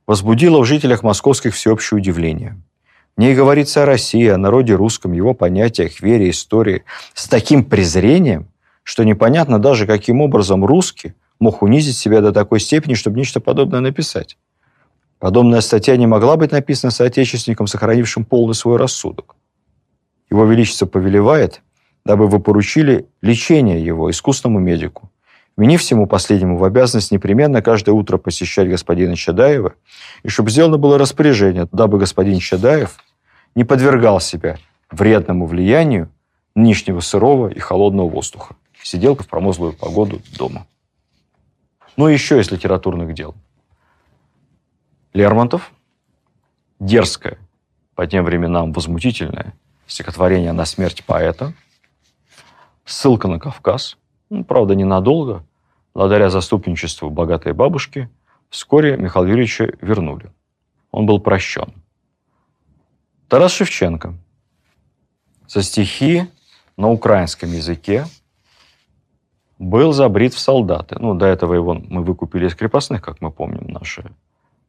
возбудила 0.06 0.60
в 0.60 0.64
жителях 0.64 1.02
московских 1.02 1.54
всеобщее 1.54 1.98
удивление. 1.98 2.60
В 3.16 3.20
ней 3.20 3.34
говорится 3.34 3.82
о 3.82 3.86
России, 3.86 4.26
о 4.28 4.38
народе 4.38 4.74
русском, 4.74 5.12
его 5.12 5.34
понятиях, 5.34 6.00
вере, 6.00 6.30
истории 6.30 6.84
с 7.14 7.28
таким 7.28 7.64
презрением, 7.64 8.48
что 8.82 9.04
непонятно 9.04 9.58
даже, 9.58 9.86
каким 9.86 10.20
образом 10.20 10.64
русский 10.64 11.14
мог 11.40 11.62
унизить 11.62 11.96
себя 11.96 12.20
до 12.20 12.32
такой 12.32 12.60
степени, 12.60 12.94
чтобы 12.94 13.18
нечто 13.18 13.40
подобное 13.40 13.80
написать. 13.80 14.36
Подобная 15.18 15.60
статья 15.60 15.96
не 15.96 16.06
могла 16.06 16.36
быть 16.36 16.52
написана 16.52 16.90
соотечественником, 16.90 17.66
сохранившим 17.66 18.24
полный 18.24 18.54
свой 18.54 18.76
рассудок. 18.76 19.36
Его 20.30 20.44
Величество 20.44 20.86
повелевает, 20.86 21.62
дабы 22.04 22.26
вы 22.26 22.40
поручили 22.40 23.06
лечение 23.22 23.82
его 23.84 24.10
искусному 24.10 24.58
медику, 24.58 25.10
вменив 25.56 25.80
всему 25.80 26.06
последнему 26.06 26.56
в 26.56 26.64
обязанность 26.64 27.10
непременно 27.10 27.62
каждое 27.62 27.92
утро 27.92 28.18
посещать 28.18 28.68
господина 28.68 29.16
Чадаева, 29.16 29.74
и 30.22 30.28
чтобы 30.28 30.50
сделано 30.50 30.78
было 30.78 30.98
распоряжение, 30.98 31.68
дабы 31.72 31.98
господин 31.98 32.38
Чадаев 32.38 32.96
не 33.54 33.64
подвергал 33.64 34.20
себя 34.20 34.58
вредному 34.90 35.46
влиянию 35.46 36.10
нынешнего 36.54 37.00
сырого 37.00 37.48
и 37.48 37.58
холодного 37.58 38.08
воздуха. 38.08 38.56
Сидел 38.82 39.16
в 39.16 39.26
промозглую 39.26 39.72
погоду 39.72 40.20
дома. 40.36 40.66
Ну, 41.96 42.08
еще 42.08 42.40
из 42.40 42.50
литературных 42.50 43.14
дел. 43.14 43.34
Лермонтов, 45.12 45.72
дерзкое, 46.80 47.38
по 47.94 48.06
тем 48.06 48.24
временам 48.24 48.72
возмутительное 48.72 49.54
стихотворение 49.86 50.52
«На 50.52 50.64
смерть 50.64 51.04
поэта», 51.04 51.54
ссылка 52.84 53.28
на 53.28 53.38
Кавказ, 53.38 53.96
ну, 54.34 54.44
правда, 54.44 54.74
ненадолго, 54.74 55.44
благодаря 55.94 56.28
заступничеству 56.28 57.10
богатой 57.10 57.52
бабушки, 57.52 58.10
вскоре 58.50 58.96
Михаила 58.96 59.26
Юрьевича 59.26 59.72
вернули. 59.80 60.30
Он 60.90 61.06
был 61.06 61.20
прощен. 61.20 61.72
Тарас 63.28 63.52
Шевченко. 63.52 64.14
Со 65.46 65.62
стихи 65.62 66.26
на 66.76 66.90
украинском 66.90 67.50
языке 67.50 68.06
был 69.58 69.92
забрит 69.92 70.34
в 70.34 70.38
солдаты. 70.38 70.96
Ну, 70.98 71.14
до 71.14 71.26
этого 71.26 71.54
его 71.54 71.74
мы 71.74 72.02
выкупили 72.02 72.46
из 72.46 72.54
крепостных, 72.54 73.02
как 73.02 73.20
мы 73.20 73.30
помним, 73.30 73.72
наша 73.72 74.10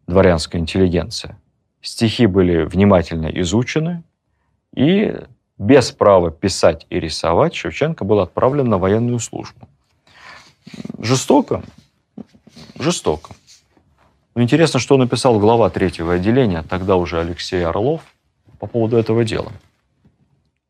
дворянская 0.08 0.62
интеллигенция. 0.62 1.40
Стихи 1.82 2.28
были 2.28 2.64
внимательно 2.64 3.28
изучены, 3.28 4.04
и 4.76 5.16
без 5.58 5.92
права 5.92 6.32
писать 6.32 6.86
и 6.90 7.00
рисовать 7.00 7.56
Шевченко 7.56 8.04
был 8.04 8.20
отправлен 8.20 8.68
на 8.68 8.78
военную 8.78 9.20
службу. 9.20 9.68
Жестоко? 10.98 11.64
Жестоко. 12.78 13.36
Но 14.36 14.42
интересно, 14.42 14.80
что 14.80 14.98
написал 14.98 15.40
глава 15.40 15.70
третьего 15.70 16.14
отделения, 16.14 16.64
тогда 16.64 16.98
уже 16.98 17.20
Алексей 17.20 17.66
Орлов, 17.66 18.02
по 18.60 18.68
поводу 18.68 18.98
этого 18.98 19.24
дела. 19.24 19.52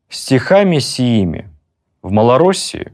Стихами 0.08 0.78
сиими 0.78 1.48
в 2.02 2.12
Малороссии 2.12 2.92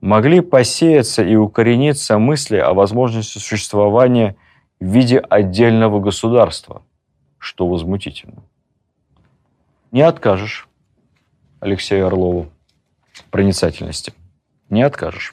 могли 0.00 0.40
посеяться 0.40 1.24
и 1.24 1.34
укорениться 1.34 2.18
мысли 2.18 2.56
о 2.56 2.72
возможности 2.72 3.38
существования 3.38 4.36
в 4.78 4.84
виде 4.84 5.18
отдельного 5.18 5.98
государства, 5.98 6.82
что 7.38 7.66
возмутительно. 7.66 8.42
Не 9.90 10.02
откажешь 10.02 10.68
Алексею 11.64 12.06
Орлову 12.08 12.50
проницательности. 13.30 14.12
Не 14.68 14.82
откажешь. 14.82 15.32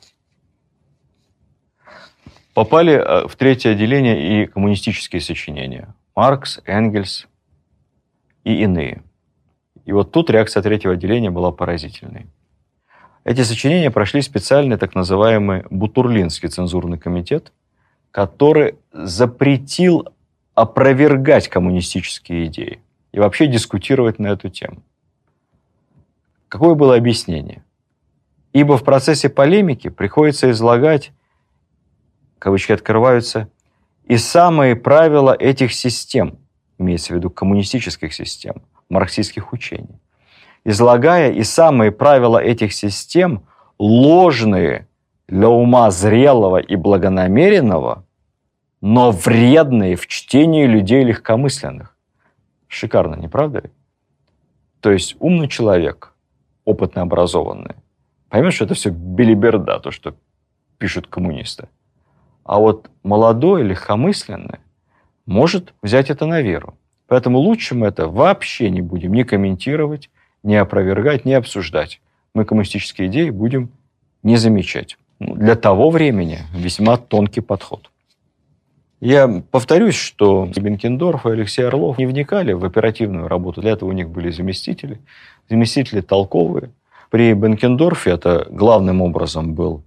Попали 2.53 2.93
э, 2.93 3.27
в 3.27 3.35
третье 3.35 3.71
отделение 3.71 4.43
и 4.43 4.45
коммунистические 4.45 5.21
сочинения. 5.21 5.93
Маркс, 6.15 6.61
Энгельс 6.65 7.27
и 8.45 8.63
иные. 8.63 9.03
И 9.85 9.91
вот 9.91 10.13
тут 10.13 10.29
реакция 10.29 10.63
третьего 10.63 10.93
отделения 10.93 11.31
была 11.31 11.51
поразительной. 11.51 12.27
Эти 13.25 13.41
сочинения 13.43 13.91
прошли 13.91 14.21
специальный 14.21 14.77
так 14.77 14.95
называемый 14.95 15.65
Бутурлинский 15.69 16.47
цензурный 16.47 16.97
комитет, 16.97 17.51
который 18.11 18.75
запретил 18.93 20.07
опровергать 20.55 21.49
коммунистические 21.49 22.45
идеи 22.45 22.79
и 23.11 23.19
вообще 23.19 23.47
дискутировать 23.47 24.17
на 24.17 24.27
эту 24.27 24.49
тему. 24.49 24.81
Какое 26.51 26.75
было 26.75 26.95
объяснение? 26.95 27.63
Ибо 28.51 28.77
в 28.77 28.83
процессе 28.83 29.29
полемики 29.29 29.87
приходится 29.87 30.51
излагать, 30.51 31.13
кавычки 32.37 32.73
открываются, 32.73 33.49
и 34.03 34.17
самые 34.17 34.75
правила 34.75 35.33
этих 35.33 35.73
систем, 35.73 36.37
имеется 36.77 37.13
в 37.13 37.15
виду 37.15 37.29
коммунистических 37.29 38.13
систем, 38.13 38.61
марксистских 38.89 39.53
учений 39.53 40.01
излагая 40.63 41.31
и 41.31 41.43
самые 41.43 41.91
правила 41.91 42.37
этих 42.37 42.73
систем 42.73 43.43
ложные 43.79 44.87
для 45.27 45.49
ума 45.49 45.89
зрелого 45.91 46.57
и 46.57 46.75
благонамеренного, 46.75 48.05
но 48.81 49.11
вредные 49.11 49.95
в 49.95 50.07
чтении 50.07 50.65
людей 50.65 51.03
легкомысленных. 51.03 51.95
Шикарно, 52.67 53.15
не 53.15 53.27
правда 53.27 53.59
ли? 53.59 53.69
То 54.81 54.91
есть 54.91 55.15
умный 55.19 55.47
человек, 55.47 56.10
опытно 56.65 57.01
образованный, 57.01 57.75
поймет, 58.29 58.53
что 58.53 58.65
это 58.65 58.73
все 58.73 58.89
белиберда, 58.89 59.79
то, 59.79 59.91
что 59.91 60.15
пишут 60.77 61.07
коммунисты. 61.07 61.67
А 62.43 62.59
вот 62.59 62.89
молодой, 63.03 63.63
легкомысленный 63.63 64.59
может 65.25 65.73
взять 65.81 66.09
это 66.09 66.25
на 66.25 66.41
веру. 66.41 66.75
Поэтому 67.07 67.39
лучше 67.39 67.75
мы 67.75 67.87
это 67.87 68.07
вообще 68.07 68.69
не 68.69 68.81
будем 68.81 69.13
ни 69.13 69.23
комментировать, 69.23 70.09
не 70.43 70.55
опровергать, 70.55 71.25
не 71.25 71.33
обсуждать. 71.33 72.01
Мы 72.33 72.45
коммунистические 72.45 73.09
идеи 73.09 73.29
будем 73.29 73.69
не 74.23 74.37
замечать. 74.37 74.97
Ну, 75.19 75.35
для 75.35 75.55
того 75.55 75.89
времени 75.89 76.39
весьма 76.53 76.97
тонкий 76.97 77.41
подход. 77.41 77.91
Я 79.01 79.43
повторюсь, 79.49 79.95
что 79.95 80.47
Бенкендорф 80.55 81.25
и 81.25 81.31
Алексей 81.31 81.63
Орлов 81.63 81.97
не 81.97 82.05
вникали 82.05 82.53
в 82.53 82.63
оперативную 82.63 83.27
работу. 83.27 83.59
Для 83.59 83.71
этого 83.71 83.89
у 83.89 83.93
них 83.93 84.09
были 84.09 84.29
заместители. 84.29 85.01
Заместители 85.49 86.01
толковые. 86.01 86.71
При 87.09 87.33
Бенкендорфе 87.33 88.11
это 88.11 88.47
главным 88.49 89.01
образом 89.01 89.53
был 89.55 89.83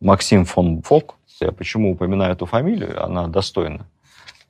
Максим 0.00 0.44
фон 0.44 0.82
Фок. 0.82 1.16
Я 1.40 1.50
почему 1.50 1.92
упоминаю 1.92 2.34
эту 2.34 2.46
фамилию? 2.46 3.02
Она 3.02 3.26
достойна 3.26 3.86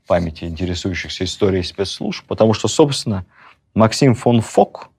памяти 0.07 0.45
интересующихся 0.45 1.25
историей 1.25 1.63
спецслужб, 1.63 2.27
потому 2.27 2.55
что, 2.55 2.67
собственно, 2.67 3.25
Максим 3.73 4.15
фон 4.15 4.41
Фок 4.41 4.91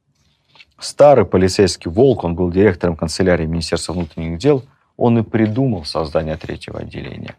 Старый 0.80 1.26
полицейский 1.26 1.92
волк, 1.92 2.24
он 2.24 2.36
был 2.36 2.50
директором 2.52 2.96
канцелярии 2.96 3.46
Министерства 3.46 3.92
внутренних 3.92 4.40
дел, 4.40 4.64
он 4.96 5.20
и 5.20 5.24
придумал 5.24 5.84
создание 5.84 6.38
третьего 6.38 6.80
отделения. 6.80 7.36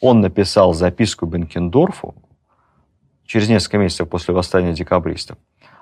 Он 0.00 0.20
написал 0.20 0.74
записку 0.74 1.26
Бенкендорфу 1.26 2.14
через 3.24 3.48
несколько 3.48 3.78
месяцев 3.78 4.08
после 4.08 4.34
восстания 4.34 4.72
декабристов 4.72 5.38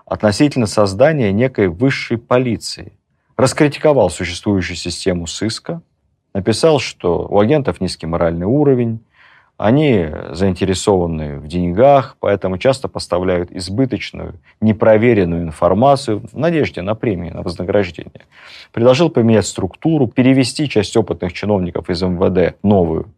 относительно 0.06 0.66
создания 0.66 1.32
некой 1.32 1.68
высшей 1.68 2.18
полиции. 2.18 2.92
Раскритиковал 3.36 4.10
существующую 4.10 4.76
систему 4.76 5.26
сыска, 5.26 5.82
написал, 6.34 6.78
что 6.78 7.26
у 7.28 7.40
агентов 7.40 7.80
низкий 7.80 8.06
моральный 8.06 8.46
уровень, 8.46 9.00
они 9.56 10.08
заинтересованы 10.32 11.38
в 11.38 11.46
деньгах, 11.46 12.16
поэтому 12.18 12.58
часто 12.58 12.88
поставляют 12.88 13.52
избыточную, 13.52 14.34
непроверенную 14.60 15.42
информацию 15.42 16.26
в 16.26 16.36
надежде 16.36 16.82
на 16.82 16.94
премии, 16.94 17.30
на 17.30 17.42
вознаграждение. 17.42 18.22
Предложил 18.72 19.10
поменять 19.10 19.46
структуру, 19.46 20.08
перевести 20.08 20.68
часть 20.68 20.96
опытных 20.96 21.32
чиновников 21.32 21.88
из 21.88 22.02
МВД 22.02 22.56
новую 22.64 23.12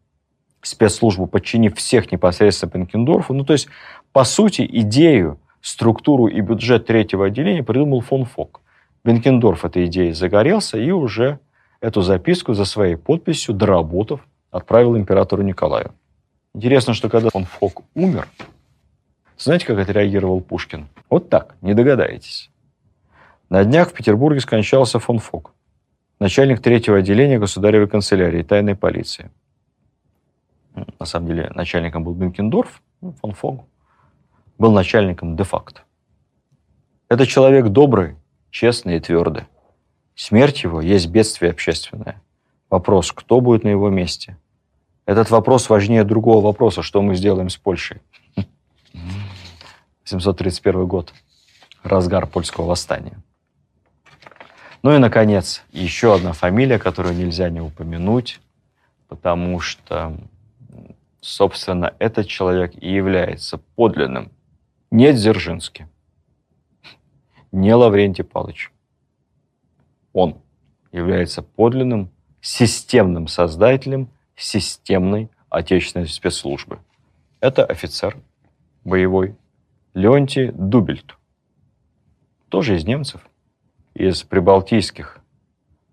спецслужбу, 0.66 1.26
подчинив 1.26 1.76
всех 1.76 2.11
непосредственно 2.12 2.72
Бенкендорфу. 2.72 3.35
Ну, 3.35 3.44
то 3.44 3.52
есть, 3.52 3.68
по 4.12 4.24
сути, 4.24 4.68
идею, 4.70 5.38
структуру 5.61 6.26
и 6.26 6.40
бюджет 6.40 6.87
третьего 6.87 7.26
отделения 7.26 7.62
придумал 7.62 8.00
фон 8.00 8.24
Фок. 8.24 8.61
Бенкендорф 9.05 9.64
этой 9.64 9.87
идеей 9.87 10.12
загорелся 10.12 10.79
и 10.79 10.90
уже 10.90 11.38
эту 11.81 12.02
записку 12.02 12.55
за 12.55 12.64
своей 12.64 12.96
подписью, 12.96 13.55
доработав, 13.55 14.26
отправил 14.50 14.96
императору 14.96 15.42
Николаю. 15.42 15.92
Интересно, 16.55 16.94
что 16.94 17.09
когда 17.09 17.31
фон 17.31 17.44
Фок 17.44 17.83
умер, 17.94 18.29
знаете, 19.38 19.66
как 19.66 19.79
отреагировал 19.79 20.40
Пушкин? 20.40 20.88
Вот 21.11 21.29
так, 21.29 21.55
не 21.61 21.74
догадаетесь. 21.74 22.50
На 23.50 23.64
днях 23.64 23.90
в 23.90 23.92
Петербурге 23.92 24.40
скончался 24.40 24.98
фон 24.98 25.18
Фок, 25.18 25.52
начальник 26.18 26.61
третьего 26.61 26.98
отделения 26.98 27.38
государевой 27.38 27.88
канцелярии 27.88 28.42
тайной 28.42 28.74
полиции. 28.74 29.31
На 30.99 31.07
самом 31.07 31.29
деле 31.29 31.51
начальником 31.55 32.05
был 32.05 32.15
Бенкендорф, 32.15 32.83
ну, 33.01 33.12
фон 33.12 33.33
Фок 33.33 33.65
был 34.59 34.73
начальником 34.73 35.37
де-факто. 35.37 35.83
Это 37.09 37.27
человек 37.27 37.69
добрый, 37.69 38.17
честный 38.51 38.97
и 38.97 39.01
твердый. 39.01 39.45
Смерть 40.15 40.62
его 40.62 40.81
есть 40.81 41.09
бедствие 41.09 41.51
общественное. 41.51 42.23
Вопрос, 42.71 43.12
кто 43.12 43.41
будет 43.41 43.65
на 43.65 43.69
его 43.69 43.91
месте? 43.91 44.39
Этот 45.05 45.31
вопрос 45.31 45.69
важнее 45.69 46.05
другого 46.05 46.45
вопроса, 46.45 46.83
что 46.83 47.01
мы 47.03 47.15
сделаем 47.15 47.49
с 47.49 47.57
Польшей. 47.57 48.01
731 50.05 50.87
год. 50.87 51.12
Разгар 51.83 52.27
польского 52.27 52.67
восстания. 52.67 53.23
Ну 54.83 54.95
и, 54.95 54.99
наконец, 54.99 55.62
еще 55.73 56.15
одна 56.15 56.33
фамилия, 56.33 56.79
которую 56.79 57.15
нельзя 57.15 57.51
не 57.51 57.61
упомянуть, 57.61 58.41
потому 59.09 59.61
что, 59.61 60.17
собственно, 61.27 61.95
этот 61.99 62.29
человек 62.29 62.73
и 62.81 62.89
является 62.93 63.59
подлинным 63.59 64.31
не 64.93 65.12
Дзержинский, 65.12 65.87
не 67.51 67.75
Лаврентий 67.75 68.23
Павлович. 68.23 68.73
Он 70.12 70.41
является 70.93 71.43
подлинным 71.43 72.11
системным 72.41 73.27
создателем 73.27 74.09
системной 74.37 75.29
отечественной 75.51 76.07
спецслужбы. 76.07 76.79
Это 77.41 77.65
офицер 77.65 78.17
боевой 78.85 79.35
Леонтий 79.95 80.53
Дубельт. 80.53 81.17
Тоже 82.49 82.77
из 82.77 82.85
немцев, 82.85 83.27
из 83.95 84.23
прибалтийских 84.23 85.19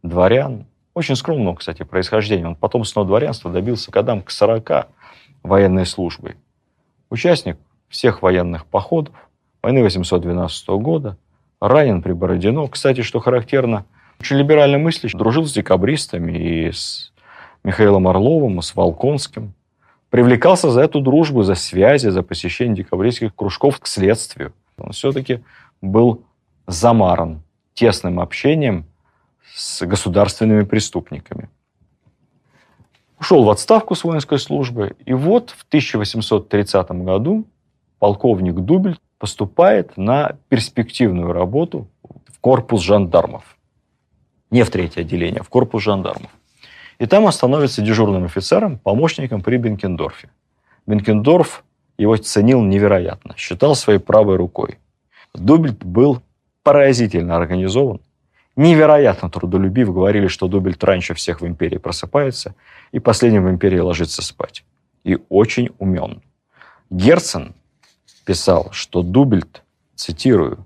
дворян. 0.03 0.67
Очень 0.93 1.15
скромного, 1.15 1.55
кстати, 1.55 1.81
происхождения. 1.83 2.45
Он 2.45 2.55
потомственного 2.55 3.07
дворянства 3.07 3.51
добился 3.51 3.89
годам 3.89 4.21
к 4.21 4.29
40 4.29 4.89
военной 5.43 5.85
службы. 5.85 6.35
Участник 7.09 7.57
всех 7.89 8.21
военных 8.21 8.65
походов 8.65 9.13
войны 9.61 9.83
812 9.83 10.67
года, 10.69 11.17
ранен 11.61 12.01
при 12.01 12.13
Бородино. 12.13 12.67
Кстати, 12.67 13.01
что 13.01 13.19
характерно, 13.19 13.85
очень 14.19 14.37
либерально 14.37 14.77
мыслящий, 14.77 15.17
дружил 15.17 15.45
с 15.45 15.53
декабристами 15.53 16.37
и 16.37 16.71
с 16.71 17.13
Михаилом 17.63 18.07
Орловым, 18.07 18.59
и 18.59 18.61
с 18.61 18.75
Волконским 18.75 19.53
привлекался 20.09 20.69
за 20.69 20.81
эту 20.81 20.99
дружбу, 20.99 21.43
за 21.43 21.55
связи, 21.55 22.09
за 22.09 22.21
посещение 22.23 22.75
декабристских 22.77 23.33
кружков 23.33 23.79
к 23.79 23.87
следствию. 23.87 24.53
Он 24.77 24.91
все-таки 24.91 25.43
был 25.81 26.23
замаран 26.67 27.41
тесным 27.73 28.19
общением 28.19 28.85
с 29.55 29.85
государственными 29.85 30.63
преступниками. 30.63 31.49
Ушел 33.19 33.43
в 33.43 33.49
отставку 33.49 33.95
с 33.95 34.03
воинской 34.03 34.39
службы, 34.39 34.95
и 35.05 35.13
вот 35.13 35.51
в 35.51 35.65
1830 35.67 36.91
году 37.03 37.45
полковник 37.99 38.55
Дубель 38.55 38.99
поступает 39.17 39.95
на 39.95 40.35
перспективную 40.49 41.31
работу 41.31 41.87
в 42.27 42.39
корпус 42.41 42.81
жандармов. 42.81 43.57
Не 44.51 44.63
в 44.63 44.69
третье 44.69 45.01
отделение, 45.01 45.39
а 45.39 45.43
в 45.43 45.49
корпус 45.49 45.83
жандармов. 45.83 46.29
И 46.99 47.05
там 47.05 47.23
он 47.23 47.31
становится 47.31 47.81
дежурным 47.81 48.25
офицером, 48.25 48.77
помощником 48.77 49.41
при 49.41 49.57
Бенкендорфе. 49.57 50.29
Бенкендорф 50.85 51.63
его 51.97 52.17
ценил 52.17 52.61
невероятно, 52.61 53.35
считал 53.37 53.75
своей 53.75 53.99
правой 53.99 54.35
рукой. 54.35 54.79
Дубельт 55.33 55.83
был 55.83 56.21
поразительно 56.63 57.35
организован, 57.35 58.01
невероятно 58.55 59.29
трудолюбив. 59.29 59.93
Говорили, 59.93 60.27
что 60.27 60.47
Дубельт 60.47 60.83
раньше 60.83 61.13
всех 61.13 61.41
в 61.41 61.47
империи 61.47 61.77
просыпается 61.77 62.55
и 62.93 62.99
последним 62.99 63.45
в 63.45 63.49
империи 63.49 63.79
ложится 63.79 64.21
спать. 64.21 64.63
И 65.03 65.17
очень 65.27 65.71
умен. 65.79 66.21
Герцен 66.89 67.53
писал, 68.23 68.69
что 68.71 69.01
Дубельт, 69.01 69.63
цитирую, 69.95 70.65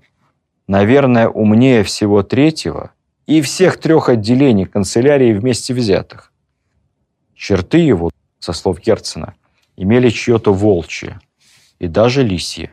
«наверное, 0.68 1.28
умнее 1.28 1.82
всего 1.82 2.22
третьего 2.22 2.92
и 3.26 3.40
всех 3.40 3.80
трех 3.80 4.10
отделений 4.10 4.66
канцелярии 4.66 5.32
вместе 5.32 5.74
взятых. 5.74 6.32
Черты 7.34 7.78
его, 7.78 8.10
со 8.38 8.52
слов 8.52 8.78
Герцена, 8.80 9.34
имели 9.76 10.10
чье-то 10.10 10.52
волчье 10.52 11.20
и 11.78 11.88
даже 11.88 12.22
лисье, 12.22 12.72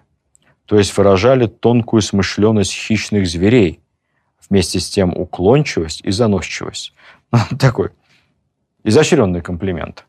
то 0.65 0.77
есть 0.77 0.95
выражали 0.97 1.47
тонкую 1.47 2.01
смышленность 2.01 2.73
хищных 2.73 3.25
зверей, 3.27 3.79
вместе 4.49 4.79
с 4.79 4.89
тем 4.89 5.15
уклончивость 5.15 6.01
и 6.03 6.11
заносчивость. 6.11 6.93
Ну, 7.31 7.57
такой 7.57 7.89
изощренный 8.85 9.41
комплимент. 9.41 10.05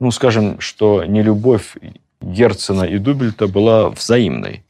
Ну, 0.00 0.10
скажем, 0.10 0.60
что 0.60 1.04
не 1.04 1.22
любовь 1.22 1.76
Герцена 2.20 2.82
и 2.82 2.98
Дубельта 2.98 3.46
была 3.46 3.88
взаимной. 3.88 4.64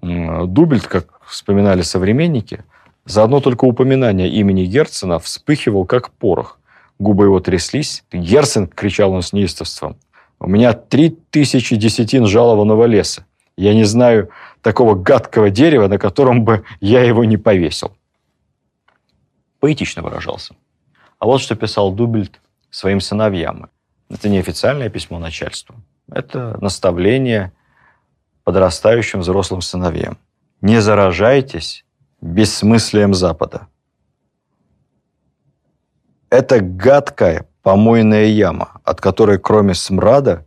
Дубельт, 0.00 0.86
как 0.86 1.20
вспоминали 1.26 1.82
современники, 1.82 2.64
за 3.04 3.24
одно 3.24 3.40
только 3.40 3.64
упоминание 3.64 4.28
имени 4.28 4.64
Герцена 4.66 5.18
вспыхивал, 5.18 5.86
как 5.86 6.10
порох. 6.10 6.60
Губы 6.98 7.24
его 7.24 7.40
тряслись. 7.40 8.04
Герцен, 8.12 8.68
кричал 8.68 9.12
он 9.12 9.22
с 9.22 9.32
неистовством, 9.32 9.96
у 10.38 10.48
меня 10.48 10.72
три 10.72 11.10
тысячи 11.10 11.76
десятин 11.76 12.26
жалованного 12.26 12.84
леса. 12.84 13.24
Я 13.56 13.74
не 13.74 13.84
знаю 13.84 14.28
такого 14.60 14.94
гадкого 14.94 15.50
дерева, 15.50 15.86
на 15.86 15.98
котором 15.98 16.44
бы 16.44 16.64
я 16.80 17.02
его 17.04 17.24
не 17.24 17.36
повесил. 17.36 17.92
Поэтично 19.60 20.02
выражался. 20.02 20.54
А 21.20 21.26
вот 21.26 21.40
что 21.40 21.54
писал 21.54 21.92
Дубельт 21.92 22.40
своим 22.72 23.00
сыновьям. 23.00 23.70
Это 24.08 24.28
не 24.28 24.38
официальное 24.38 24.88
письмо 24.88 25.20
начальству. 25.20 25.76
Это 26.10 26.58
наставление 26.60 27.52
подрастающим 28.44 29.20
взрослым 29.20 29.60
сыновьям. 29.60 30.18
Не 30.60 30.80
заражайтесь 30.80 31.84
бессмыслием 32.20 33.14
Запада. 33.14 33.68
Это 36.30 36.60
гадкая 36.60 37.46
помойная 37.62 38.26
яма, 38.26 38.80
от 38.84 39.00
которой 39.00 39.38
кроме 39.38 39.74
смрада 39.74 40.46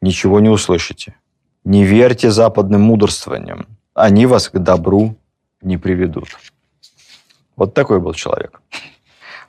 ничего 0.00 0.40
не 0.40 0.48
услышите. 0.48 1.16
Не 1.64 1.84
верьте 1.84 2.30
западным 2.30 2.82
мудрствованиям. 2.82 3.66
Они 3.92 4.26
вас 4.26 4.48
к 4.48 4.58
добру 4.58 5.16
не 5.62 5.78
приведут. 5.78 6.28
Вот 7.56 7.74
такой 7.74 7.98
был 7.98 8.14
человек. 8.14 8.60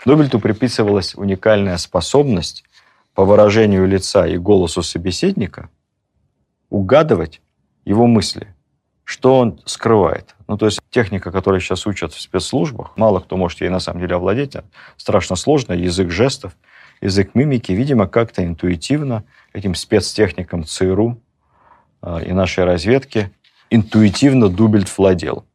Дубельту 0.06 0.40
приписывалась 0.40 1.16
уникальная 1.16 1.78
способность 1.78 2.64
по 3.14 3.26
выражению 3.26 3.88
лица 3.88 4.28
и 4.28 4.38
голосу 4.38 4.84
собеседника 4.84 5.70
угадывать 6.70 7.42
его 7.86 8.06
мысли, 8.06 8.54
что 9.04 9.40
он 9.40 9.62
скрывает. 9.66 10.36
Ну, 10.48 10.58
то 10.58 10.66
есть 10.66 10.80
техника, 10.90 11.32
которую 11.32 11.62
сейчас 11.62 11.88
учат 11.88 12.14
в 12.14 12.22
спецслужбах, 12.22 12.92
мало 12.96 13.20
кто 13.20 13.38
может 13.38 13.62
ей 13.62 13.70
на 13.70 13.80
самом 13.80 14.02
деле 14.02 14.16
овладеть, 14.16 14.56
страшно 14.98 15.36
сложно, 15.36 15.74
язык 15.74 16.12
жестов, 16.12 16.54
язык 17.02 17.32
мимики, 17.34 17.72
видимо, 17.72 18.08
как-то 18.08 18.44
интуитивно 18.44 19.24
этим 19.54 19.76
спецтехникам 19.76 20.66
ЦРУ 20.66 21.20
э, 22.02 22.26
и 22.28 22.34
нашей 22.34 22.66
разведки 22.66 23.32
интуитивно 23.70 24.50
Дубельт 24.50 24.96
владел. 24.98 25.46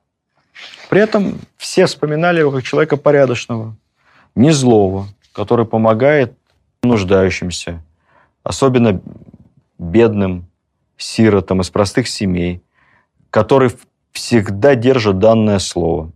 При 0.89 1.01
этом 1.01 1.39
все 1.57 1.87
вспоминали 1.87 2.41
его 2.41 2.51
как 2.51 2.63
человека 2.65 2.97
порядочного, 2.97 3.77
не 4.35 4.51
злого, 4.51 5.07
который 5.33 5.67
помогает 5.67 6.37
нуждающимся, 6.83 7.83
особенно 8.43 9.01
бедным 9.79 10.47
сиротам 10.97 11.61
из 11.61 11.71
простых 11.71 12.09
семей, 12.09 12.63
который 13.31 13.71
всегда 14.13 14.75
держит 14.75 15.19
данное 15.19 15.59
слово, 15.59 16.13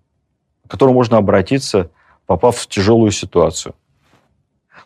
к 0.66 0.70
которому 0.70 0.94
можно 0.94 1.16
обратиться, 1.16 1.90
попав 2.26 2.56
в 2.56 2.66
тяжелую 2.68 3.10
ситуацию. 3.10 3.74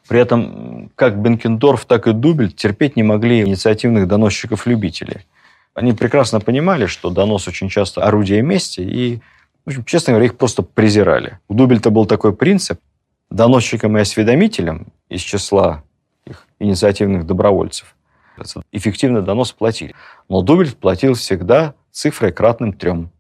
При 0.09 0.21
этом 0.21 0.91
как 0.95 1.21
Бенкендорф, 1.21 1.85
так 1.85 2.07
и 2.07 2.13
Дубель 2.13 2.53
терпеть 2.53 2.97
не 2.97 3.03
могли 3.03 3.43
инициативных 3.43 4.09
доносчиков-любителей. 4.09 5.27
Они 5.75 5.93
прекрасно 5.93 6.41
понимали, 6.41 6.87
что 6.87 7.11
донос 7.11 7.47
очень 7.47 7.69
часто 7.69 8.03
орудие 8.05 8.43
мести, 8.43 8.81
и, 8.81 9.21
в 9.65 9.69
общем, 9.69 9.85
честно 9.85 10.13
говоря, 10.13 10.27
их 10.27 10.37
просто 10.37 10.63
презирали. 10.63 11.39
У 11.49 11.55
Дубельта 11.55 11.91
был 11.91 12.07
такой 12.07 12.35
принцип. 12.35 12.81
Доносчикам 13.31 13.97
и 13.97 14.01
осведомителям 14.01 14.93
из 15.09 15.21
числа 15.21 15.85
таких 16.25 16.47
инициативных 16.59 17.27
добровольцев. 17.27 17.95
Эффективный 18.73 19.23
донос 19.23 19.53
платили. 19.53 19.95
Но 20.29 20.43
Дубельт 20.43 20.77
платил 20.77 21.15
всегда 21.15 21.75
цифрой 21.91 22.33
кратным 22.33 22.73
трем. 22.73 23.11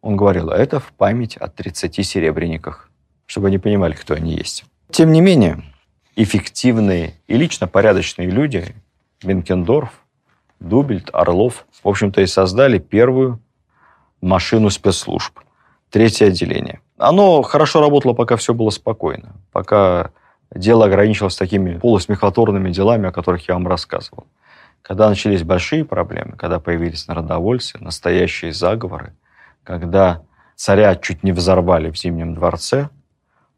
Он 0.00 0.16
говорил, 0.16 0.50
а 0.50 0.56
это 0.56 0.80
в 0.80 0.92
память 0.92 1.36
о 1.36 1.48
30 1.48 2.06
серебряниках, 2.06 2.90
чтобы 3.26 3.48
они 3.48 3.58
понимали, 3.58 3.94
кто 3.94 4.14
они 4.14 4.34
есть. 4.34 4.64
Тем 4.90 5.12
не 5.12 5.20
менее, 5.20 5.62
эффективные 6.16 7.14
и 7.26 7.36
лично 7.36 7.66
порядочные 7.66 8.28
люди, 8.28 8.74
Бенкендорф, 9.22 9.90
Дубельт, 10.60 11.10
Орлов, 11.12 11.66
в 11.82 11.88
общем-то, 11.88 12.20
и 12.20 12.26
создали 12.26 12.78
первую 12.78 13.40
машину 14.20 14.70
спецслужб, 14.70 15.38
третье 15.90 16.26
отделение. 16.26 16.80
Оно 17.08 17.42
хорошо 17.42 17.80
работало, 17.80 18.14
пока 18.14 18.36
все 18.36 18.54
было 18.54 18.70
спокойно, 18.70 19.36
пока 19.52 20.10
дело 20.54 20.86
ограничивалось 20.86 21.36
такими 21.36 21.78
полусмехотворными 21.78 22.70
делами, 22.70 23.08
о 23.08 23.12
которых 23.12 23.46
я 23.48 23.54
вам 23.54 23.68
рассказывал. 23.68 24.26
Когда 24.80 25.08
начались 25.08 25.42
большие 25.42 25.84
проблемы, 25.84 26.36
когда 26.36 26.60
появились 26.60 27.06
народовольцы, 27.06 27.78
настоящие 27.78 28.52
заговоры, 28.52 29.14
когда 29.62 30.22
царя 30.56 30.94
чуть 30.96 31.22
не 31.22 31.32
взорвали 31.32 31.90
в 31.90 31.96
Зимнем 31.98 32.34
дворце, 32.34 32.88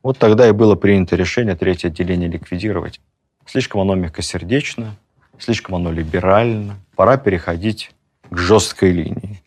вот 0.02 0.18
тогда 0.18 0.48
и 0.48 0.52
было 0.52 0.74
принято 0.74 1.16
решение 1.16 1.56
третье 1.56 1.88
отделение 1.88 2.28
ликвидировать. 2.28 3.00
Слишком 3.44 3.80
оно 3.80 3.94
мягкосердечно, 3.94 4.96
слишком 5.38 5.76
оно 5.76 5.92
либерально. 5.92 6.76
Пора 6.96 7.16
переходить 7.16 7.92
к 8.28 8.36
жесткой 8.36 8.92
линии. 8.92 9.42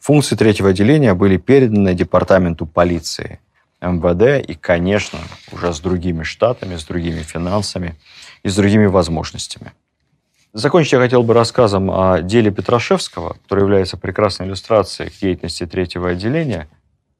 Функции 0.00 0.34
третьего 0.34 0.70
отделения 0.70 1.12
были 1.12 1.36
переданы 1.36 1.94
департаменту 1.94 2.64
полиции, 2.64 3.38
МВД 3.82 4.42
и, 4.48 4.54
конечно, 4.54 5.18
уже 5.52 5.72
с 5.74 5.80
другими 5.80 6.22
штатами, 6.22 6.76
с 6.76 6.84
другими 6.84 7.20
финансами 7.20 7.96
и 8.42 8.48
с 8.48 8.56
другими 8.56 8.86
возможностями. 8.86 9.72
Закончить 10.54 10.92
я 10.92 10.98
хотел 10.98 11.22
бы 11.22 11.34
рассказом 11.34 11.90
о 11.90 12.22
деле 12.22 12.50
Петрашевского, 12.50 13.34
который 13.42 13.60
является 13.60 13.96
прекрасной 13.96 14.46
иллюстрацией 14.46 15.10
к 15.10 15.18
деятельности 15.20 15.66
третьего 15.66 16.08
отделения. 16.10 16.68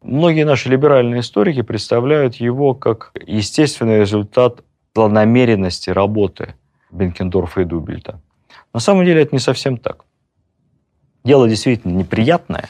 Многие 0.02 0.44
наши 0.44 0.70
либеральные 0.70 1.20
историки 1.20 1.62
представляют 1.62 2.36
его 2.36 2.74
как 2.74 3.12
естественный 3.26 4.00
результат 4.00 4.64
планомеренности 4.94 5.90
работы 5.90 6.54
Бенкендорфа 6.90 7.60
и 7.60 7.64
Дубельта. 7.64 8.20
На 8.72 8.80
самом 8.80 9.04
деле 9.04 9.22
это 9.22 9.34
не 9.34 9.38
совсем 9.38 9.76
так. 9.76 10.04
Дело 11.24 11.48
действительно 11.48 11.92
неприятное, 11.92 12.68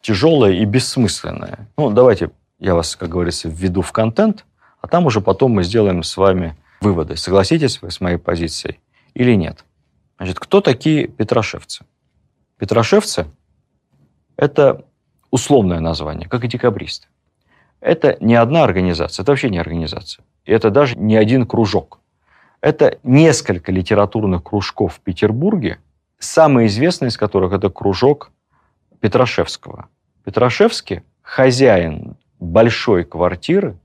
тяжелое 0.00 0.52
и 0.52 0.64
бессмысленное. 0.64 1.68
Ну, 1.76 1.90
давайте 1.90 2.30
я 2.58 2.74
вас, 2.74 2.96
как 2.96 3.08
говорится, 3.08 3.48
введу 3.48 3.82
в 3.82 3.92
контент, 3.92 4.44
а 4.80 4.88
там 4.88 5.06
уже 5.06 5.20
потом 5.20 5.52
мы 5.52 5.64
сделаем 5.64 6.02
с 6.02 6.16
вами 6.16 6.56
выводы. 6.80 7.16
Согласитесь 7.16 7.82
вы 7.82 7.90
с 7.90 8.00
моей 8.00 8.18
позицией 8.18 8.80
или 9.14 9.34
нет? 9.34 9.64
Значит, 10.18 10.38
кто 10.38 10.60
такие 10.60 11.08
петрошевцы? 11.08 11.84
Петрошевцы– 12.58 13.26
это 14.36 14.84
условное 15.30 15.80
название, 15.80 16.28
как 16.28 16.44
и 16.44 16.48
декабристы. 16.48 17.08
Это 17.80 18.16
не 18.20 18.34
одна 18.34 18.64
организация, 18.64 19.22
это 19.22 19.32
вообще 19.32 19.50
не 19.50 19.58
организация. 19.58 20.24
И 20.44 20.52
это 20.52 20.70
даже 20.70 20.96
не 20.96 21.16
один 21.16 21.46
кружок. 21.46 22.00
Это 22.60 22.98
несколько 23.02 23.70
литературных 23.72 24.42
кружков 24.42 24.94
в 24.94 25.00
Петербурге, 25.00 25.78
самый 26.18 26.66
известный 26.66 27.08
из 27.08 27.16
которых 27.16 27.52
это 27.52 27.70
кружок 27.70 28.30
Петрошевского. 29.00 29.88
Петрошевский– 30.24 31.02
хозяин 31.22 32.16
большой 32.40 33.04
квартиры, 33.04 33.78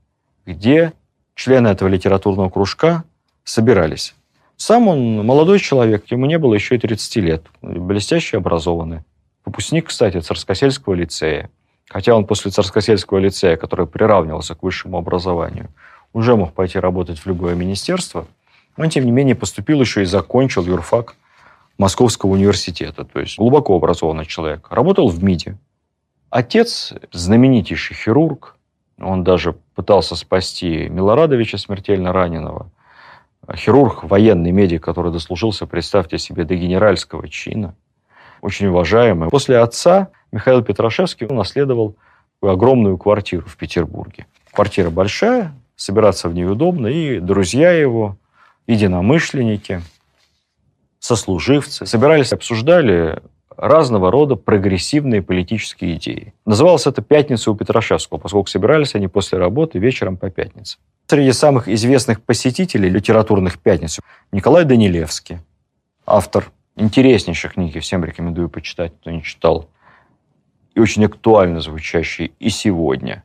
где 0.46 0.92
члены 1.34 1.68
этого 1.68 1.88
литературного 1.88 2.50
кружка 2.50 3.04
собирались. 3.44 4.14
Сам 4.56 4.88
он 4.88 5.26
молодой 5.26 5.58
человек, 5.58 6.04
ему 6.10 6.26
не 6.26 6.38
было 6.38 6.54
еще 6.54 6.76
и 6.76 6.78
30 6.78 7.16
лет, 7.16 7.46
блестяще 7.62 8.36
образованный. 8.36 9.00
Выпускник, 9.44 9.88
кстати, 9.88 10.20
Царскосельского 10.20 10.94
лицея. 10.94 11.50
Хотя 11.88 12.14
он 12.14 12.26
после 12.26 12.50
Царскосельского 12.50 13.18
лицея, 13.18 13.56
который 13.56 13.86
приравнивался 13.86 14.54
к 14.54 14.62
высшему 14.62 14.98
образованию, 14.98 15.68
уже 16.12 16.36
мог 16.36 16.52
пойти 16.52 16.78
работать 16.78 17.18
в 17.18 17.26
любое 17.26 17.54
министерство, 17.54 18.26
он, 18.76 18.88
тем 18.88 19.04
не 19.04 19.10
менее, 19.10 19.34
поступил 19.34 19.80
еще 19.80 20.02
и 20.02 20.06
закончил 20.06 20.64
юрфак 20.64 21.16
Московского 21.78 22.30
университета. 22.30 23.04
То 23.04 23.20
есть 23.20 23.38
глубоко 23.38 23.76
образованный 23.76 24.26
человек. 24.26 24.68
Работал 24.70 25.08
в 25.08 25.22
МИДе. 25.22 25.58
Отец– 26.30 26.92
знаменитейший 27.12 27.96
хирург. 27.96 28.56
Он 28.98 29.24
даже 29.24 29.54
пытался 29.74 30.16
спасти 30.16 30.88
Милорадовича, 30.88 31.58
смертельно 31.58 32.12
раненого– 32.12 32.70
хирург, 33.56 34.04
военный 34.04 34.52
медик, 34.52 34.82
который 34.82 35.12
дослужился, 35.12 35.66
представьте 35.66 36.18
себе, 36.18 36.44
до 36.44 36.54
генеральского 36.54 37.28
чина, 37.28 37.74
очень 38.40 38.66
уважаемый. 38.66 39.30
После 39.30 39.58
отца 39.58 40.08
Михаил 40.30 40.62
Петрашевский 40.62 41.26
унаследовал 41.26 41.96
огромную 42.40 42.98
квартиру 42.98 43.46
в 43.46 43.56
Петербурге. 43.56 44.26
Квартира 44.52 44.90
большая, 44.90 45.54
собираться 45.76 46.28
в 46.28 46.34
ней 46.34 46.44
удобно, 46.44 46.86
и 46.86 47.18
друзья 47.18 47.72
его, 47.72 48.16
единомышленники, 48.66 49.82
сослуживцы 51.02 51.84
собирались, 51.84 52.32
обсуждали 52.32 53.20
разного 53.56 54.10
рода 54.10 54.36
прогрессивные 54.36 55.20
политические 55.20 55.96
идеи. 55.96 56.32
Называлось 56.46 56.86
это 56.86 57.02
«Пятница 57.02 57.50
у 57.50 57.56
Петрашевского», 57.56 58.18
поскольку 58.18 58.48
собирались 58.48 58.94
они 58.94 59.08
после 59.08 59.38
работы 59.38 59.78
вечером 59.78 60.16
по 60.16 60.30
пятницам. 60.30 60.80
Среди 61.08 61.32
самых 61.32 61.68
известных 61.68 62.22
посетителей 62.22 62.88
литературных 62.88 63.58
пятниц 63.58 63.98
Николай 64.30 64.64
Данилевский, 64.64 65.40
автор 66.06 66.50
интереснейшей 66.76 67.50
книги, 67.50 67.80
всем 67.80 68.04
рекомендую 68.04 68.48
почитать, 68.48 68.92
кто 69.00 69.10
не 69.10 69.22
читал, 69.22 69.68
и 70.74 70.80
очень 70.80 71.04
актуально 71.04 71.60
звучащий 71.60 72.32
и 72.38 72.48
сегодня 72.48 73.24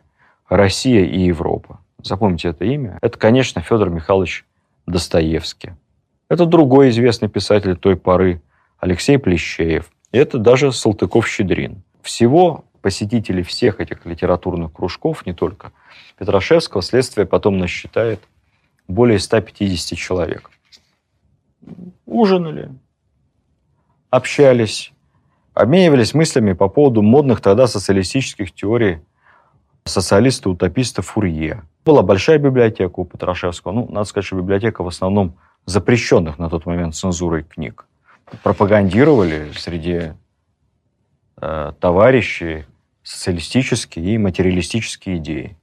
«Россия 0.49 1.05
и 1.05 1.19
Европа». 1.19 1.79
Запомните 2.03 2.49
это 2.49 2.65
имя. 2.65 2.97
Это, 3.01 3.17
конечно, 3.19 3.61
Федор 3.61 3.91
Михайлович 3.91 4.45
Достоевский. 4.87 5.73
Это 6.29 6.45
другой 6.45 6.89
известный 6.89 7.29
писатель 7.29 7.77
той 7.77 7.95
поры, 7.95 8.41
Алексей 8.79 9.17
Плещеев. 9.17 9.89
И 10.11 10.17
это 10.17 10.37
даже 10.37 10.71
Салтыков-Щедрин. 10.71 11.83
Всего 12.01 12.65
посетителей 12.81 13.43
всех 13.43 13.79
этих 13.79 14.05
литературных 14.05 14.73
кружков, 14.73 15.25
не 15.25 15.33
только 15.33 15.71
Петрашевского, 16.17 16.81
следствие 16.81 17.25
потом 17.25 17.57
насчитает 17.57 18.19
более 18.87 19.19
150 19.19 19.97
человек. 19.97 20.49
Ужинали, 22.05 22.69
общались, 24.09 24.93
обменивались 25.53 26.13
мыслями 26.13 26.53
по 26.53 26.69
поводу 26.69 27.01
модных 27.01 27.41
тогда 27.41 27.67
социалистических 27.67 28.53
теорий 28.53 28.99
социалиста-утописта 29.83 31.01
Фурье. 31.01 31.63
Была 31.83 32.03
большая 32.03 32.37
библиотека 32.37 32.99
у 32.99 33.05
Петрашевского. 33.05 33.71
Ну, 33.71 33.87
надо 33.89 34.05
сказать, 34.05 34.25
что 34.25 34.35
библиотека 34.35 34.83
в 34.83 34.87
основном 34.87 35.37
запрещенных 35.67 36.39
на 36.39 36.49
тот 36.49 36.65
момент 36.65 36.95
цензурой 36.95 37.43
книг. 37.43 37.85
Пропагандировали 38.41 39.51
среди 39.55 40.13
э, 41.39 41.73
товарищей 41.79 42.65
социалистические 43.03 44.15
и 44.15 44.17
материалистические 44.17 45.17
идеи. 45.17 45.55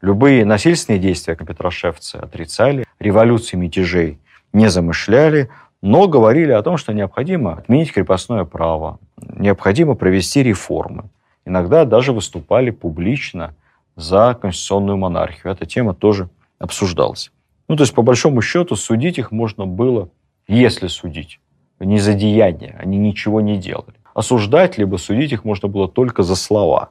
Любые 0.00 0.44
насильственные 0.44 1.00
действия 1.00 1.34
Петрошевцы 1.34 2.16
отрицали, 2.16 2.86
революции, 3.00 3.56
мятежей 3.56 4.18
не 4.52 4.70
замышляли, 4.70 5.50
но 5.82 6.06
говорили 6.06 6.52
о 6.52 6.62
том, 6.62 6.76
что 6.76 6.92
необходимо 6.92 7.54
отменить 7.54 7.92
крепостное 7.92 8.44
право, 8.44 8.98
необходимо 9.16 9.94
провести 9.94 10.42
реформы. 10.42 11.10
Иногда 11.44 11.84
даже 11.84 12.12
выступали 12.12 12.70
публично 12.70 13.54
за 13.96 14.38
конституционную 14.40 14.96
монархию. 14.96 15.52
Эта 15.52 15.66
тема 15.66 15.94
тоже 15.94 16.28
обсуждалась. 16.60 17.32
Ну, 17.68 17.76
то 17.76 17.82
есть, 17.82 17.94
по 17.94 18.02
большому 18.02 18.42
счету, 18.42 18.76
судить 18.76 19.18
их 19.18 19.30
можно 19.30 19.66
было, 19.66 20.08
если 20.48 20.88
судить, 20.88 21.38
не 21.78 21.98
за 21.98 22.14
деяния, 22.14 22.76
они 22.80 22.98
ничего 22.98 23.40
не 23.40 23.58
делали 23.58 23.94
осуждать, 24.18 24.78
либо 24.78 24.96
судить 24.96 25.32
их 25.32 25.44
можно 25.44 25.68
было 25.68 25.88
только 25.88 26.24
за 26.24 26.34
слова. 26.34 26.90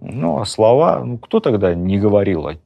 Ну, 0.00 0.40
а 0.40 0.46
слова, 0.46 1.04
ну, 1.04 1.18
кто 1.18 1.38
тогда 1.40 1.74
не 1.74 1.98
говорил 1.98 2.46
о, 2.48 2.56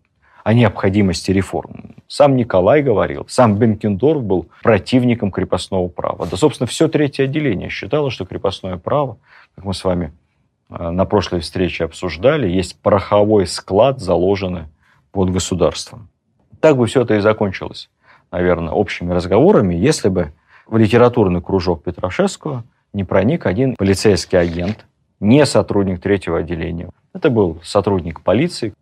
о 0.45 0.55
необходимости 0.55 1.33
реформ? 1.33 1.97
Сам 2.07 2.37
Николай 2.37 2.81
говорил, 2.81 3.27
сам 3.29 3.57
Бенкендорф 3.57 4.23
был 4.23 4.47
противником 4.63 5.33
крепостного 5.33 5.89
права. 5.89 6.27
Да, 6.27 6.37
собственно, 6.37 6.69
все 6.69 6.87
третье 6.87 7.25
отделение 7.25 7.71
считало, 7.71 8.11
что 8.11 8.25
крепостное 8.25 8.77
право, 8.77 9.19
как 9.57 9.65
мы 9.65 9.75
с 9.75 9.83
вами 9.83 10.13
э, 10.71 10.91
на 10.91 11.05
прошлой 11.05 11.41
встрече 11.41 11.85
обсуждали, 11.85 12.49
есть 12.49 12.81
пороховой 12.81 13.49
склад, 13.49 13.99
заложенный 13.99 14.67
под 15.11 15.31
государством. 15.31 16.09
Так 16.61 16.77
бы 16.77 16.87
все 16.87 17.03
это 17.03 17.15
и 17.15 17.21
закончилось, 17.21 17.91
наверное, 18.31 18.73
общими 18.73 19.13
разговорами, 19.13 19.75
если 19.75 20.09
бы 20.09 20.33
в 20.67 20.77
литературный 20.77 21.41
кружок 21.41 21.85
Петрашевского– 21.85 22.65
не 22.93 23.05
проник 23.05 23.47
один 23.47 23.75
полицейский 23.77 24.39
агент, 24.39 24.87
не 25.21 25.45
сотрудник 25.47 26.01
третьего 26.01 26.39
отделения. 26.39 26.91
Это 27.13 27.31
был 27.31 27.61
сотрудник 27.63 28.23
полиции. 28.23 28.73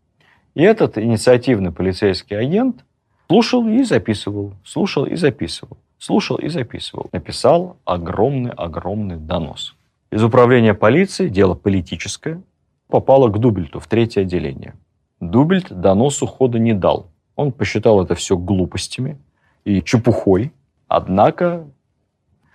И 0.55 0.63
этот 0.63 0.99
инициативный 0.99 1.73
полицейский 1.73 2.39
агент 2.39 2.85
Слушал 3.29 3.67
и 3.67 3.83
записывал, 3.83 4.53
слушал 4.65 5.05
и 5.05 5.17
записывал, 5.17 5.79
слушал 5.99 6.37
и 6.37 6.47
записывал. 6.47 7.09
Написал 7.11 7.77
огромный-огромный 7.85 9.17
донос. 9.17 9.75
Из 10.13 10.23
управления 10.23 10.75
полиции, 10.75 11.29
дело 11.29 11.55
политическое, 11.55 12.41
попало 12.87 13.29
к 13.29 13.39
Дубельту 13.39 13.81
в 13.81 13.89
третье 13.89 14.21
отделение. 14.21 14.77
Дубельт 15.19 15.73
доносу 15.73 16.27
хода 16.27 16.61
не 16.61 16.73
дал. 16.73 17.09
Он 17.37 17.53
посчитал 17.53 18.03
это 18.03 18.15
все 18.15 18.37
глупостями 18.37 19.19
и 19.65 19.83
чепухой. 19.83 20.53
Однако 20.89 21.67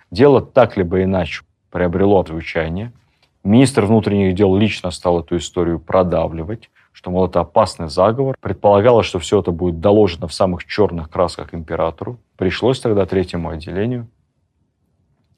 дело 0.09 0.41
так 0.41 0.75
либо 0.75 1.03
иначе 1.03 1.43
приобрело 1.69 2.23
звучание. 2.25 2.91
Министр 3.43 3.85
внутренних 3.85 4.35
дел 4.35 4.55
лично 4.55 4.91
стал 4.91 5.21
эту 5.21 5.37
историю 5.37 5.79
продавливать, 5.79 6.69
что, 6.91 7.09
мол, 7.09 7.27
это 7.27 7.39
опасный 7.39 7.89
заговор. 7.89 8.35
Предполагалось, 8.39 9.07
что 9.07 9.19
все 9.19 9.39
это 9.39 9.51
будет 9.51 9.79
доложено 9.79 10.27
в 10.27 10.33
самых 10.33 10.65
черных 10.65 11.09
красках 11.09 11.53
императору. 11.53 12.19
Пришлось 12.37 12.79
тогда 12.79 13.05
третьему 13.05 13.49
отделению 13.49 14.07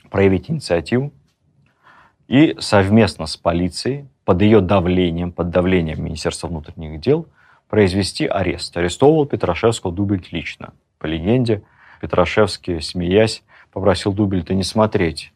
проявить 0.09 0.49
инициативу 0.49 1.11
и 2.27 2.55
совместно 2.59 3.25
с 3.25 3.37
полицией, 3.37 4.07
под 4.25 4.41
ее 4.41 4.61
давлением, 4.61 5.31
под 5.31 5.49
давлением 5.49 6.03
Министерства 6.03 6.47
внутренних 6.47 7.01
дел, 7.01 7.27
произвести 7.73 8.27
арест. 8.27 8.77
Арестовывал 8.77 9.25
Петрашевского 9.25 9.91
Дубельт 9.91 10.31
лично. 10.31 10.75
По 10.99 11.07
легенде, 11.07 11.63
Петрашевский, 12.01 12.79
смеясь, 12.83 13.41
попросил 13.71 14.13
Дубельта 14.13 14.53
не 14.53 14.63
смотреть 14.63 15.33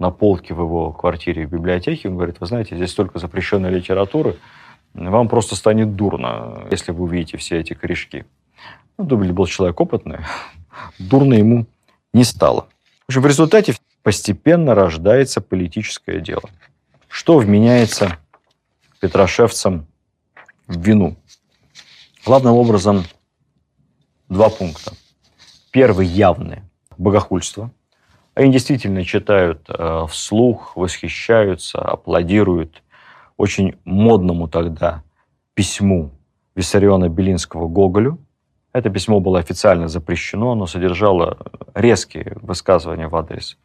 на 0.00 0.10
полке 0.10 0.52
в 0.52 0.62
его 0.62 0.90
квартире 0.90 1.46
в 1.46 1.50
библиотеке. 1.52 2.08
Он 2.08 2.16
говорит, 2.16 2.40
вы 2.40 2.46
знаете, 2.46 2.74
здесь 2.74 2.90
столько 2.90 3.20
запрещенной 3.20 3.70
литературы, 3.70 4.36
вам 4.94 5.28
просто 5.28 5.54
станет 5.54 5.94
дурно, 5.94 6.66
если 6.72 6.90
вы 6.90 7.04
увидите 7.04 7.36
все 7.36 7.60
эти 7.60 7.74
корешки. 7.74 8.24
Ну, 8.98 9.04
Дубль 9.04 9.30
был 9.30 9.46
человек 9.46 9.80
опытный, 9.80 10.18
дурно 10.98 11.34
ему 11.34 11.66
не 12.12 12.24
стало. 12.24 12.62
В 13.06 13.10
общем, 13.10 13.22
в 13.22 13.26
результате 13.26 13.76
постепенно 14.02 14.74
рождается 14.74 15.40
политическое 15.40 16.18
дело. 16.18 16.50
Что 17.06 17.38
вменяется 17.38 18.18
петрошевцам 18.98 19.86
в 20.66 20.80
вину? 20.80 21.16
Главным 22.26 22.54
образом 22.54 23.04
два 24.28 24.50
пункта. 24.50 24.94
Первый 25.70 26.08
явный– 26.08 26.62
богохульство. 26.98 27.70
Они 28.34 28.50
действительно 28.50 29.04
читают 29.04 29.64
э, 29.68 30.06
вслух, 30.08 30.76
восхищаются, 30.76 31.80
аплодируют 31.80 32.82
очень 33.36 33.76
модному 33.84 34.48
тогда 34.48 35.04
письму 35.54 36.10
Виссариона 36.56 37.08
Белинского 37.08 37.68
Гоголю. 37.68 38.18
Это 38.72 38.90
письмо 38.90 39.20
было 39.20 39.38
официально 39.38 39.86
запрещено, 39.86 40.50
оно 40.50 40.66
содержало 40.66 41.38
резкие 41.74 42.38
высказывания 42.42 43.06
в 43.06 43.14
адрес 43.14 43.56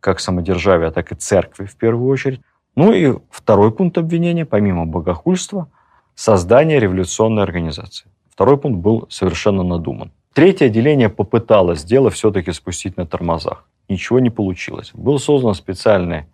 как 0.00 0.20
самодержавия, 0.20 0.90
так 0.90 1.12
и 1.12 1.16
церкви 1.16 1.66
в 1.66 1.76
первую 1.76 2.10
очередь. 2.10 2.40
Ну 2.76 2.94
и 2.94 3.18
второй 3.28 3.72
пункт 3.72 3.98
обвинения, 3.98 4.46
помимо 4.46 4.86
богохульства, 4.86 5.68
создание 6.14 6.80
революционной 6.80 7.42
организации. 7.42 8.06
Второй 8.30 8.56
пункт 8.56 8.80
был 8.80 9.06
совершенно 9.10 9.62
надуман. 9.62 10.12
Третье 10.32 10.66
отделение 10.66 11.08
попыталось 11.08 11.84
дело 11.84 12.10
все-таки 12.10 12.52
спустить 12.52 12.96
на 12.96 13.06
тормозах 13.06 13.66
ничего 13.88 14.20
не 14.20 14.30
получилось. 14.30 14.90
Был 14.94 15.18
создан 15.18 15.54
специальный 15.54 16.24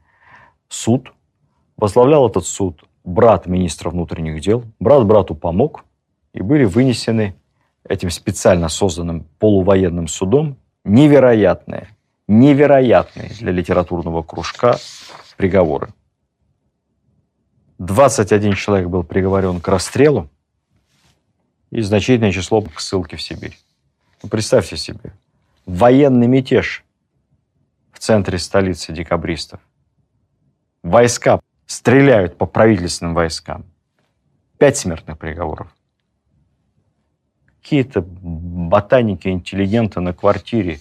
суд. 0.68 1.12
Возглавлял 1.76 2.28
этот 2.28 2.46
суд 2.46 2.84
брат 3.04 3.46
министра 3.46 3.90
внутренних 3.90 4.40
дел. 4.40 4.64
Брат 4.78 5.04
брату 5.06 5.34
помог. 5.34 5.84
И 6.32 6.42
были 6.42 6.64
вынесены 6.64 7.34
этим 7.88 8.10
специально 8.10 8.68
созданным 8.68 9.26
полувоенным 9.38 10.06
судом 10.06 10.56
невероятные, 10.84 11.88
невероятные 12.28 13.30
для 13.40 13.52
литературного 13.52 14.22
кружка 14.22 14.76
приговоры. 15.36 15.92
21 17.80 18.56
человек 18.56 18.88
был 18.88 19.02
приговорен 19.04 19.58
к 19.58 19.66
расстрелу 19.66 20.28
и 21.70 21.80
значительное 21.80 22.30
число 22.30 22.60
к 22.60 22.78
ссылке 22.78 23.16
в 23.16 23.22
Сибирь. 23.22 23.58
Ну, 24.22 24.28
представьте 24.28 24.76
себе, 24.76 25.14
военный 25.64 26.26
мятеж 26.26 26.84
в 27.90 27.98
центре 27.98 28.38
столицы 28.38 28.92
декабристов. 28.92 29.60
Войска 30.82 31.40
стреляют 31.64 32.36
по 32.36 32.44
правительственным 32.44 33.14
войскам. 33.14 33.64
Пять 34.58 34.76
смертных 34.76 35.16
приговоров. 35.16 35.74
Какие-то 37.62 38.02
ботаники, 38.02 39.28
интеллигенты 39.28 40.00
на 40.00 40.12
квартире, 40.12 40.80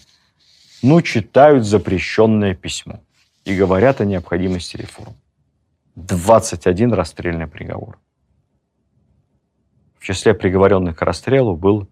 ну, 0.82 1.02
читают 1.02 1.66
запрещенное 1.66 2.56
письмо 2.56 3.00
и 3.46 3.56
говорят 3.56 4.02
о 4.02 4.06
необходимости 4.06 4.76
реформ. 4.76 5.16
21 6.06 6.94
расстрельный 6.94 7.48
приговор. 7.48 8.00
В 9.98 10.04
числе 10.04 10.34
приговоренных 10.34 10.98
к 10.98 11.02
расстрелу 11.02 11.58
был 11.58 11.90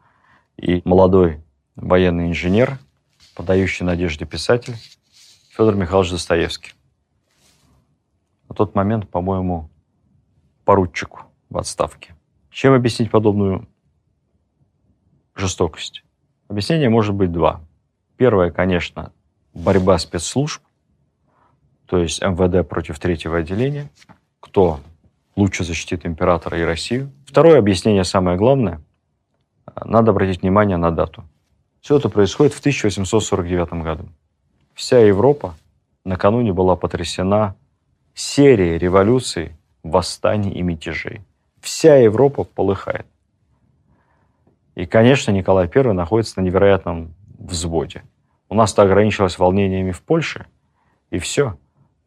и 0.55 0.81
молодой 0.85 1.43
военный 1.75 2.29
инженер, 2.29 2.79
подающий 3.35 3.85
надежды 3.85 4.25
писатель, 4.25 4.75
Федор 5.49 5.75
Михайлович 5.75 6.11
Достоевский. 6.11 6.71
На 8.47 8.55
тот 8.55 8.75
момент, 8.75 9.09
по-моему, 9.09 9.69
поручику 10.63 11.23
в 11.49 11.57
отставке. 11.57 12.15
Чем 12.49 12.73
объяснить 12.73 13.11
подобную 13.11 13.67
жестокость? 15.35 16.03
Объяснение 16.47 16.89
может 16.89 17.13
быть 17.13 17.33
два. 17.33 17.61
Первое, 18.15 18.51
конечно, 18.51 19.11
борьба 19.53 19.97
спецслужб, 19.97 20.63
то 21.87 21.97
есть 21.97 22.21
МВД 22.21 22.67
против 22.67 22.99
третьего 22.99 23.37
отделения. 23.37 23.89
Кто 24.39 24.79
лучше 25.35 25.63
защитит 25.63 26.05
императора 26.05 26.59
и 26.59 26.63
Россию? 26.63 27.11
Второе 27.25 27.57
объяснение, 27.57 28.03
самое 28.03 28.37
главное, 28.37 28.81
надо 29.83 30.11
обратить 30.11 30.41
внимание 30.41 30.77
на 30.77 30.91
дату. 30.91 31.23
Все 31.81 31.97
это 31.97 32.09
происходит 32.09 32.53
в 32.53 32.59
1849 32.59 33.73
году. 33.83 34.09
Вся 34.73 34.99
Европа 34.99 35.55
накануне 36.03 36.53
была 36.53 36.75
потрясена 36.75 37.55
серией 38.13 38.77
революций, 38.77 39.55
восстаний 39.83 40.51
и 40.51 40.61
мятежей. 40.61 41.21
Вся 41.61 41.95
Европа 41.95 42.43
полыхает. 42.43 43.05
И, 44.75 44.85
конечно, 44.85 45.31
Николай 45.31 45.69
I 45.73 45.93
находится 45.93 46.39
на 46.39 46.45
невероятном 46.45 47.13
взводе. 47.39 48.03
У 48.49 48.55
нас-то 48.55 48.83
ограничилось 48.83 49.39
волнениями 49.39 49.91
в 49.91 50.01
Польше, 50.01 50.45
и 51.09 51.19
все. 51.19 51.57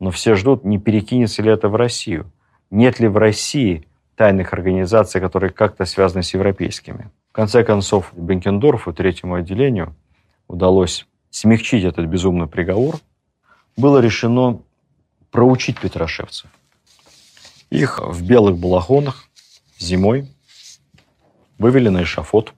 Но 0.01 0.11
все 0.11 0.35
ждут, 0.35 0.65
не 0.65 0.79
перекинется 0.79 1.43
ли 1.43 1.51
это 1.51 1.69
в 1.69 1.77
Россию. 1.77 2.33
Нет 2.71 2.99
ли 2.99 3.09
в 3.09 3.17
России 3.17 3.87
тайных 4.17 4.53
организаций, 4.53 5.21
которые 5.21 5.51
как-то 5.51 5.85
связаны 5.85 6.23
с 6.23 6.35
европейскими. 6.35 7.11
В 7.31 7.33
конце 7.33 7.65
концов, 7.65 8.13
Бенкендорфу, 8.15 8.93
третьему 8.93 9.37
отделению, 9.37 9.95
удалось 10.49 11.07
смягчить 11.31 11.85
этот 11.85 12.07
безумный 12.07 12.47
приговор, 12.47 12.97
было 13.77 13.99
решено 13.99 14.61
проучить 15.31 15.81
петрошевцев. 15.81 16.51
Их 17.71 17.99
в 17.99 18.23
белых 18.27 18.59
балахонах 18.59 19.29
зимой 19.79 20.29
вывели 21.59 21.89
на 21.89 22.03
эшафот. 22.03 22.53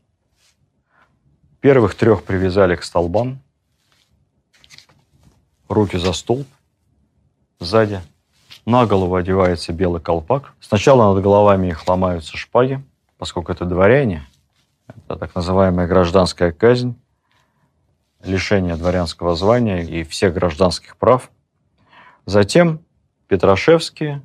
Первых 1.61 1.95
трех 1.95 2.25
привязали 2.25 2.77
к 2.77 2.83
столбам, 2.83 3.41
руки 5.69 5.97
за 5.97 6.13
столб, 6.13 6.49
сзади. 7.65 8.01
На 8.67 8.87
голову 8.87 9.17
одевается 9.17 9.73
белый 9.73 10.01
колпак. 10.01 10.55
Сначала 10.61 11.13
над 11.13 11.23
головами 11.23 11.69
их 11.69 11.89
ломаются 11.89 12.37
шпаги, 12.37 12.83
поскольку 13.19 13.53
это 13.53 13.65
дворяне. 13.65 14.27
Это 14.87 15.17
так 15.17 15.35
называемая 15.35 15.87
гражданская 15.87 16.53
казнь 16.53 16.97
лишения 18.23 18.77
дворянского 18.77 19.35
звания 19.35 19.83
и 19.83 20.05
всех 20.05 20.35
гражданских 20.35 20.97
прав. 20.97 21.31
Затем 22.25 22.81
Петрашевский 23.27 24.23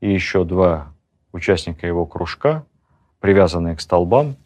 и 0.00 0.12
еще 0.12 0.44
два 0.44 0.92
участника 1.32 1.86
его 1.86 2.06
кружка, 2.06 2.64
привязанные 3.20 3.76
к 3.76 3.80
столбам, 3.80 4.36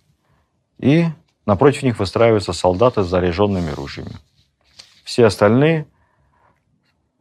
и 0.79 1.07
напротив 1.47 1.83
них 1.83 1.99
выстраиваются 1.99 2.53
солдаты 2.53 3.03
с 3.03 3.09
заряженными 3.09 3.71
ружьями. 3.71 4.17
Все 5.05 5.27
остальные, 5.27 5.87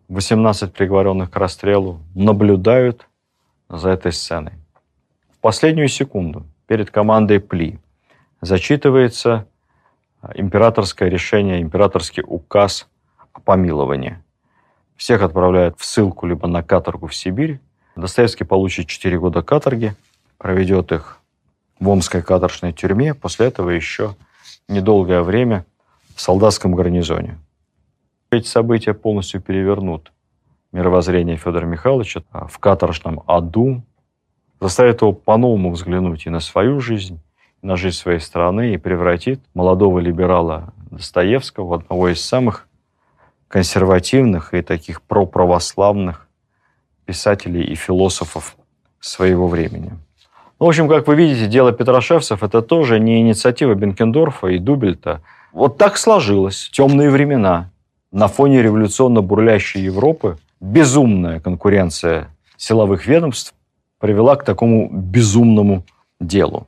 18 0.09 0.73
приговоренных 0.73 1.29
к 1.29 1.35
расстрелу, 1.35 1.99
наблюдают 2.15 3.07
за 3.69 3.89
этой 3.89 4.13
сценой. 4.13 4.53
В 5.31 5.39
последнюю 5.39 5.89
секунду 5.89 6.45
перед 6.65 6.91
командой 6.91 7.39
Пли 7.39 7.79
зачитывается 8.41 9.47
императорское 10.33 11.09
решение, 11.09 11.61
императорский 11.61 12.23
указ 12.25 12.87
о 13.33 13.39
помиловании. 13.41 14.23
Всех 14.95 15.21
отправляют 15.21 15.79
в 15.79 15.85
ссылку 15.85 16.25
либо 16.25 16.47
на 16.47 16.63
каторгу 16.63 17.07
в 17.07 17.15
Сибирь. 17.15 17.59
Достоевский 17.95 18.45
получит 18.45 18.87
4 18.87 19.19
года 19.19 19.41
каторги, 19.41 19.95
проведет 20.37 20.91
их 20.91 21.19
в 21.79 21.89
Омской 21.89 22.23
каторжной 22.23 22.73
тюрьме, 22.73 23.13
после 23.13 23.47
этого 23.47 23.69
еще 23.69 24.15
недолгое 24.67 25.21
время 25.21 25.65
в 26.15 26.21
солдатском 26.21 26.73
гарнизоне. 26.73 27.37
Эти 28.29 28.45
события 28.45 28.93
полностью 28.93 29.41
перевернут 29.41 30.11
мировоззрение 30.73 31.37
Федора 31.37 31.65
Михайловича 31.65 32.23
в 32.31 32.59
каторжном 32.59 33.23
аду, 33.25 33.83
заставит 34.59 35.01
его 35.01 35.13
по-новому 35.13 35.71
взглянуть 35.71 36.25
и 36.25 36.29
на 36.29 36.41
свою 36.41 36.81
жизнь, 36.81 37.21
и 37.61 37.67
на 37.67 37.77
жизнь 37.77 37.95
своей 37.95 38.19
страны, 38.19 38.73
и 38.73 38.77
превратит 38.77 39.39
молодого 39.53 39.99
либерала 39.99 40.73
Достоевского 40.91 41.67
в 41.67 41.73
одного 41.73 42.09
из 42.09 42.23
самых 42.23 42.67
консервативных 43.47 44.53
и 44.53 44.61
таких 44.61 45.01
проправославных 45.03 46.27
писателей 47.05 47.63
и 47.63 47.75
философов 47.75 48.57
своего 48.99 49.47
времени. 49.47 49.93
Ну, 50.59 50.65
в 50.65 50.69
общем, 50.69 50.89
как 50.89 51.07
вы 51.07 51.15
видите, 51.15 51.47
дело 51.47 51.71
Петрошевцев– 51.71 52.43
это 52.43 52.61
тоже 52.61 52.99
не 52.99 53.21
инициатива 53.21 53.73
Бенкендорфа 53.73 54.47
и 54.47 54.57
Дубельта. 54.57 55.21
Вот 55.53 55.77
так 55.77 55.97
сложилось. 55.97 56.69
Темные 56.73 57.09
времена. 57.09 57.71
На 58.11 58.29
фоне 58.29 58.61
революционно 58.61 59.21
бурлящей 59.21 59.81
Европы 59.81 60.37
безумная 60.61 61.41
конкуренция 61.41 62.29
силовых 62.55 63.05
ведомств 63.05 63.53
привела 63.99 64.37
к 64.37 64.45
такому 64.45 64.89
безумному 64.89 65.83
делу. 66.21 66.67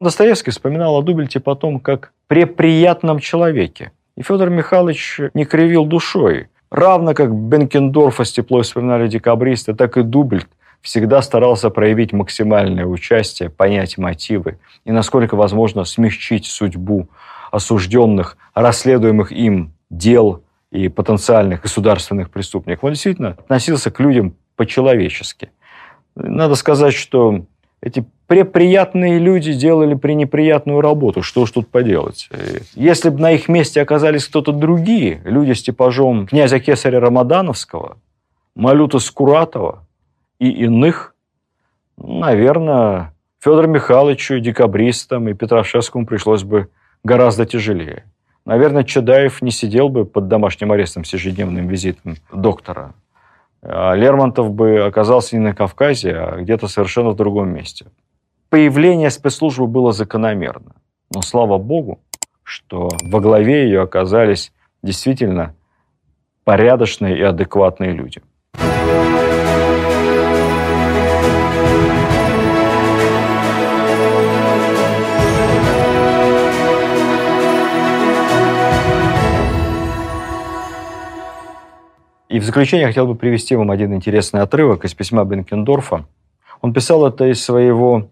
Достоевский 0.00 0.50
вспоминал 0.50 0.96
о 0.96 1.02
Дубельте 1.02 1.40
потом 1.40 1.78
как 1.78 2.12
при 2.26 2.44
приятном 2.44 3.18
человеке. 3.18 3.92
И 4.16 4.22
Федор 4.22 4.48
Михайлович 4.48 5.20
не 5.34 5.44
кривил 5.44 5.84
душой. 5.84 6.48
Равно 6.70 7.12
как 7.12 7.34
Бенкендорфа 7.34 8.24
с 8.24 8.32
теплой 8.32 8.62
вспоминали 8.62 9.08
декабристы, 9.08 9.74
так 9.74 9.98
и 9.98 10.02
Дубельт 10.02 10.48
всегда 10.80 11.20
старался 11.20 11.68
проявить 11.68 12.14
максимальное 12.14 12.86
участие, 12.86 13.50
понять 13.50 13.98
мотивы 13.98 14.58
и, 14.86 14.90
насколько 14.90 15.36
возможно, 15.36 15.84
смягчить 15.84 16.46
судьбу 16.46 17.08
осужденных, 17.50 18.38
расследуемых 18.54 19.32
им 19.32 19.72
дел 19.90 20.42
и 20.72 20.88
потенциальных 20.88 21.62
государственных 21.62 22.30
преступников. 22.30 22.82
Он 22.84 22.92
действительно 22.92 23.30
относился 23.30 23.90
к 23.90 24.00
людям 24.00 24.34
по-человечески. 24.56 25.50
Надо 26.14 26.54
сказать, 26.54 26.94
что 26.94 27.44
эти 27.82 28.04
преприятные 28.26 29.18
люди 29.18 29.52
делали 29.52 29.94
пренеприятную 29.94 30.80
работу. 30.80 31.22
Что 31.22 31.44
ж 31.44 31.50
тут 31.50 31.68
поделать? 31.68 32.30
Если 32.74 33.10
бы 33.10 33.20
на 33.20 33.32
их 33.32 33.48
месте 33.48 33.82
оказались 33.82 34.26
кто-то 34.26 34.52
другие, 34.52 35.20
люди 35.24 35.52
с 35.52 35.62
типажом 35.62 36.26
князя 36.26 36.58
Кесаря 36.58 37.00
Рамадановского, 37.00 37.98
Малюта 38.54 38.98
Скуратова 38.98 39.86
и 40.38 40.48
иных, 40.48 41.14
наверное, 41.98 43.14
Федору 43.40 43.68
Михайловичу, 43.68 44.38
декабристам 44.38 45.28
и 45.28 45.34
Петрошевскому 45.34 46.06
пришлось 46.06 46.44
бы 46.44 46.68
гораздо 47.04 47.44
тяжелее. 47.44 48.04
Наверное, 48.44 48.84
Чадаев 48.84 49.40
не 49.40 49.50
сидел 49.50 49.88
бы 49.88 50.04
под 50.04 50.28
домашним 50.28 50.72
арестом 50.72 51.04
с 51.04 51.12
ежедневным 51.12 51.68
визитом 51.68 52.16
доктора. 52.32 52.94
А 53.62 53.94
Лермонтов 53.94 54.52
бы 54.52 54.80
оказался 54.80 55.36
не 55.36 55.42
на 55.42 55.54
Кавказе, 55.54 56.16
а 56.16 56.36
где-то 56.40 56.66
совершенно 56.66 57.10
в 57.10 57.16
другом 57.16 57.50
месте. 57.50 57.86
Появление 58.48 59.10
спецслужбы 59.10 59.66
было 59.66 59.92
закономерно. 59.92 60.74
Но 61.14 61.22
слава 61.22 61.58
богу, 61.58 62.00
что 62.42 62.90
во 63.02 63.20
главе 63.20 63.64
ее 63.64 63.82
оказались 63.82 64.52
действительно 64.82 65.54
порядочные 66.44 67.16
и 67.16 67.22
адекватные 67.22 67.92
люди. 67.92 68.20
И 82.32 82.40
в 82.40 82.44
заключение 82.44 82.86
хотел 82.86 83.06
бы 83.06 83.14
привести 83.14 83.54
вам 83.56 83.70
один 83.70 83.94
интересный 83.94 84.40
отрывок 84.40 84.86
из 84.86 84.94
письма 84.94 85.22
Бенкендорфа. 85.22 86.06
Он 86.62 86.72
писал 86.72 87.06
это 87.06 87.30
из 87.30 87.44
своего 87.44 88.08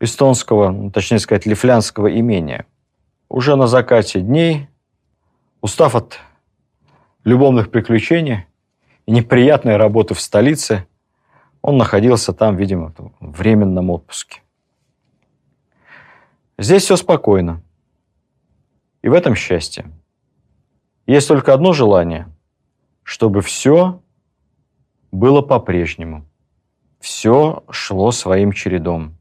эстонского, 0.00 0.70
ну, 0.70 0.90
точнее 0.90 1.18
сказать, 1.18 1.44
лифлянского 1.44 2.18
имения. 2.18 2.64
Уже 3.28 3.56
на 3.56 3.66
закате 3.66 4.22
дней, 4.22 4.68
устав 5.60 5.94
от 5.94 6.18
любовных 7.24 7.70
приключений 7.70 8.46
и 9.04 9.12
неприятной 9.12 9.76
работы 9.76 10.14
в 10.14 10.20
столице, 10.22 10.86
он 11.60 11.76
находился 11.76 12.32
там, 12.32 12.56
видимо, 12.56 12.94
в 13.20 13.36
временном 13.36 13.90
отпуске. 13.90 14.40
Здесь 16.56 16.84
все 16.84 16.96
спокойно. 16.96 17.60
И 19.02 19.10
в 19.10 19.12
этом 19.12 19.34
счастье. 19.34 19.84
Есть 21.06 21.28
только 21.28 21.52
одно 21.52 21.74
желание– 21.74 22.28
чтобы 23.08 23.40
все 23.40 24.02
было 25.12 25.40
по-прежнему. 25.40 26.26
Все 27.00 27.64
шло 27.70 28.10
своим 28.10 28.52
чередом. 28.52 29.16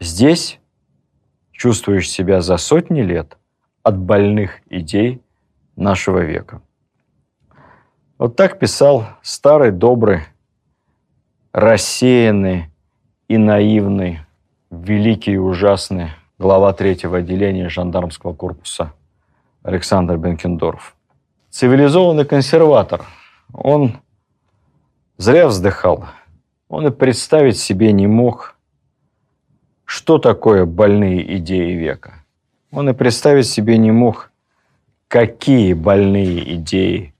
Здесь 0.00 0.60
чувствуешь 1.52 2.08
себя 2.08 2.40
за 2.40 2.56
сотни 2.56 3.02
лет 3.02 3.36
от 3.82 3.98
больных 3.98 4.62
идей 4.70 5.20
нашего 5.76 6.20
века. 6.20 6.62
Вот 8.16 8.34
так 8.34 8.58
писал 8.58 9.08
старый, 9.20 9.70
добрый, 9.70 10.20
рассеянный 11.52 12.70
и 13.28 13.36
наивный, 13.36 14.20
великий 14.70 15.32
и 15.32 15.36
ужасный 15.36 16.12
глава 16.38 16.72
третьего 16.72 17.18
отделения 17.18 17.68
жандармского 17.68 18.32
корпуса 18.32 18.94
Александр 19.62 20.16
Бенкендорф 20.16 20.93
цивилизованный 21.54 22.24
консерватор. 22.24 23.06
Он 23.52 24.00
зря 25.18 25.46
вздыхал. 25.46 26.06
Он 26.68 26.88
и 26.88 26.90
представить 26.90 27.58
себе 27.58 27.92
не 27.92 28.08
мог, 28.08 28.56
что 29.84 30.18
такое 30.18 30.66
больные 30.66 31.36
идеи 31.36 31.74
века. 31.74 32.24
Он 32.72 32.90
и 32.90 32.92
представить 32.92 33.46
себе 33.46 33.78
не 33.78 33.92
мог, 33.92 34.32
какие 35.06 35.74
больные 35.74 36.56
идеи 36.56 37.14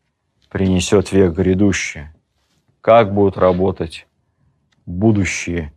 принесет 0.49 1.13
век 1.13 1.33
грядущий, 1.35 2.09
как 2.81 3.15
будут 3.15 3.39
работать 3.39 4.09
будущие 4.85 5.73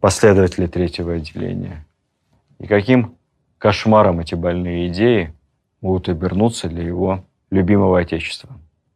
последователи 0.00 0.66
третьего 0.66 1.12
отделения, 1.12 1.86
и 2.58 2.66
каким 2.66 3.18
кошмаром 3.58 4.20
эти 4.20 4.34
больные 4.34 4.88
идеи 4.88 5.34
будут 5.82 6.08
обернуться 6.08 6.70
для 6.70 6.84
его 6.84 7.22
любимого 7.54 8.00
Отечества. 8.00 8.50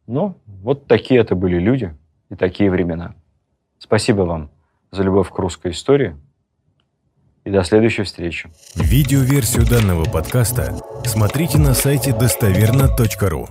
Ну, 0.05 0.35
вот 0.45 0.85
такие 0.87 1.19
это 1.21 1.35
были 1.35 1.59
люди 1.59 1.95
и 2.29 2.35
такие 2.35 2.69
времена. 2.69 3.15
Спасибо 3.79 4.21
вам 4.23 4.51
за 4.91 5.03
любовь 5.03 5.29
к 5.29 5.39
русской 5.39 5.71
истории 5.71 6.15
и 7.45 7.49
до 7.49 7.63
следующей 7.63 8.03
встречи. 8.03 8.49
Видеоверсию 8.75 9.65
данного 9.65 10.03
подкаста 10.03 10.75
смотрите 11.05 11.57
на 11.57 11.73
сайте 11.73 12.13
достоверно.ру. 12.13 13.47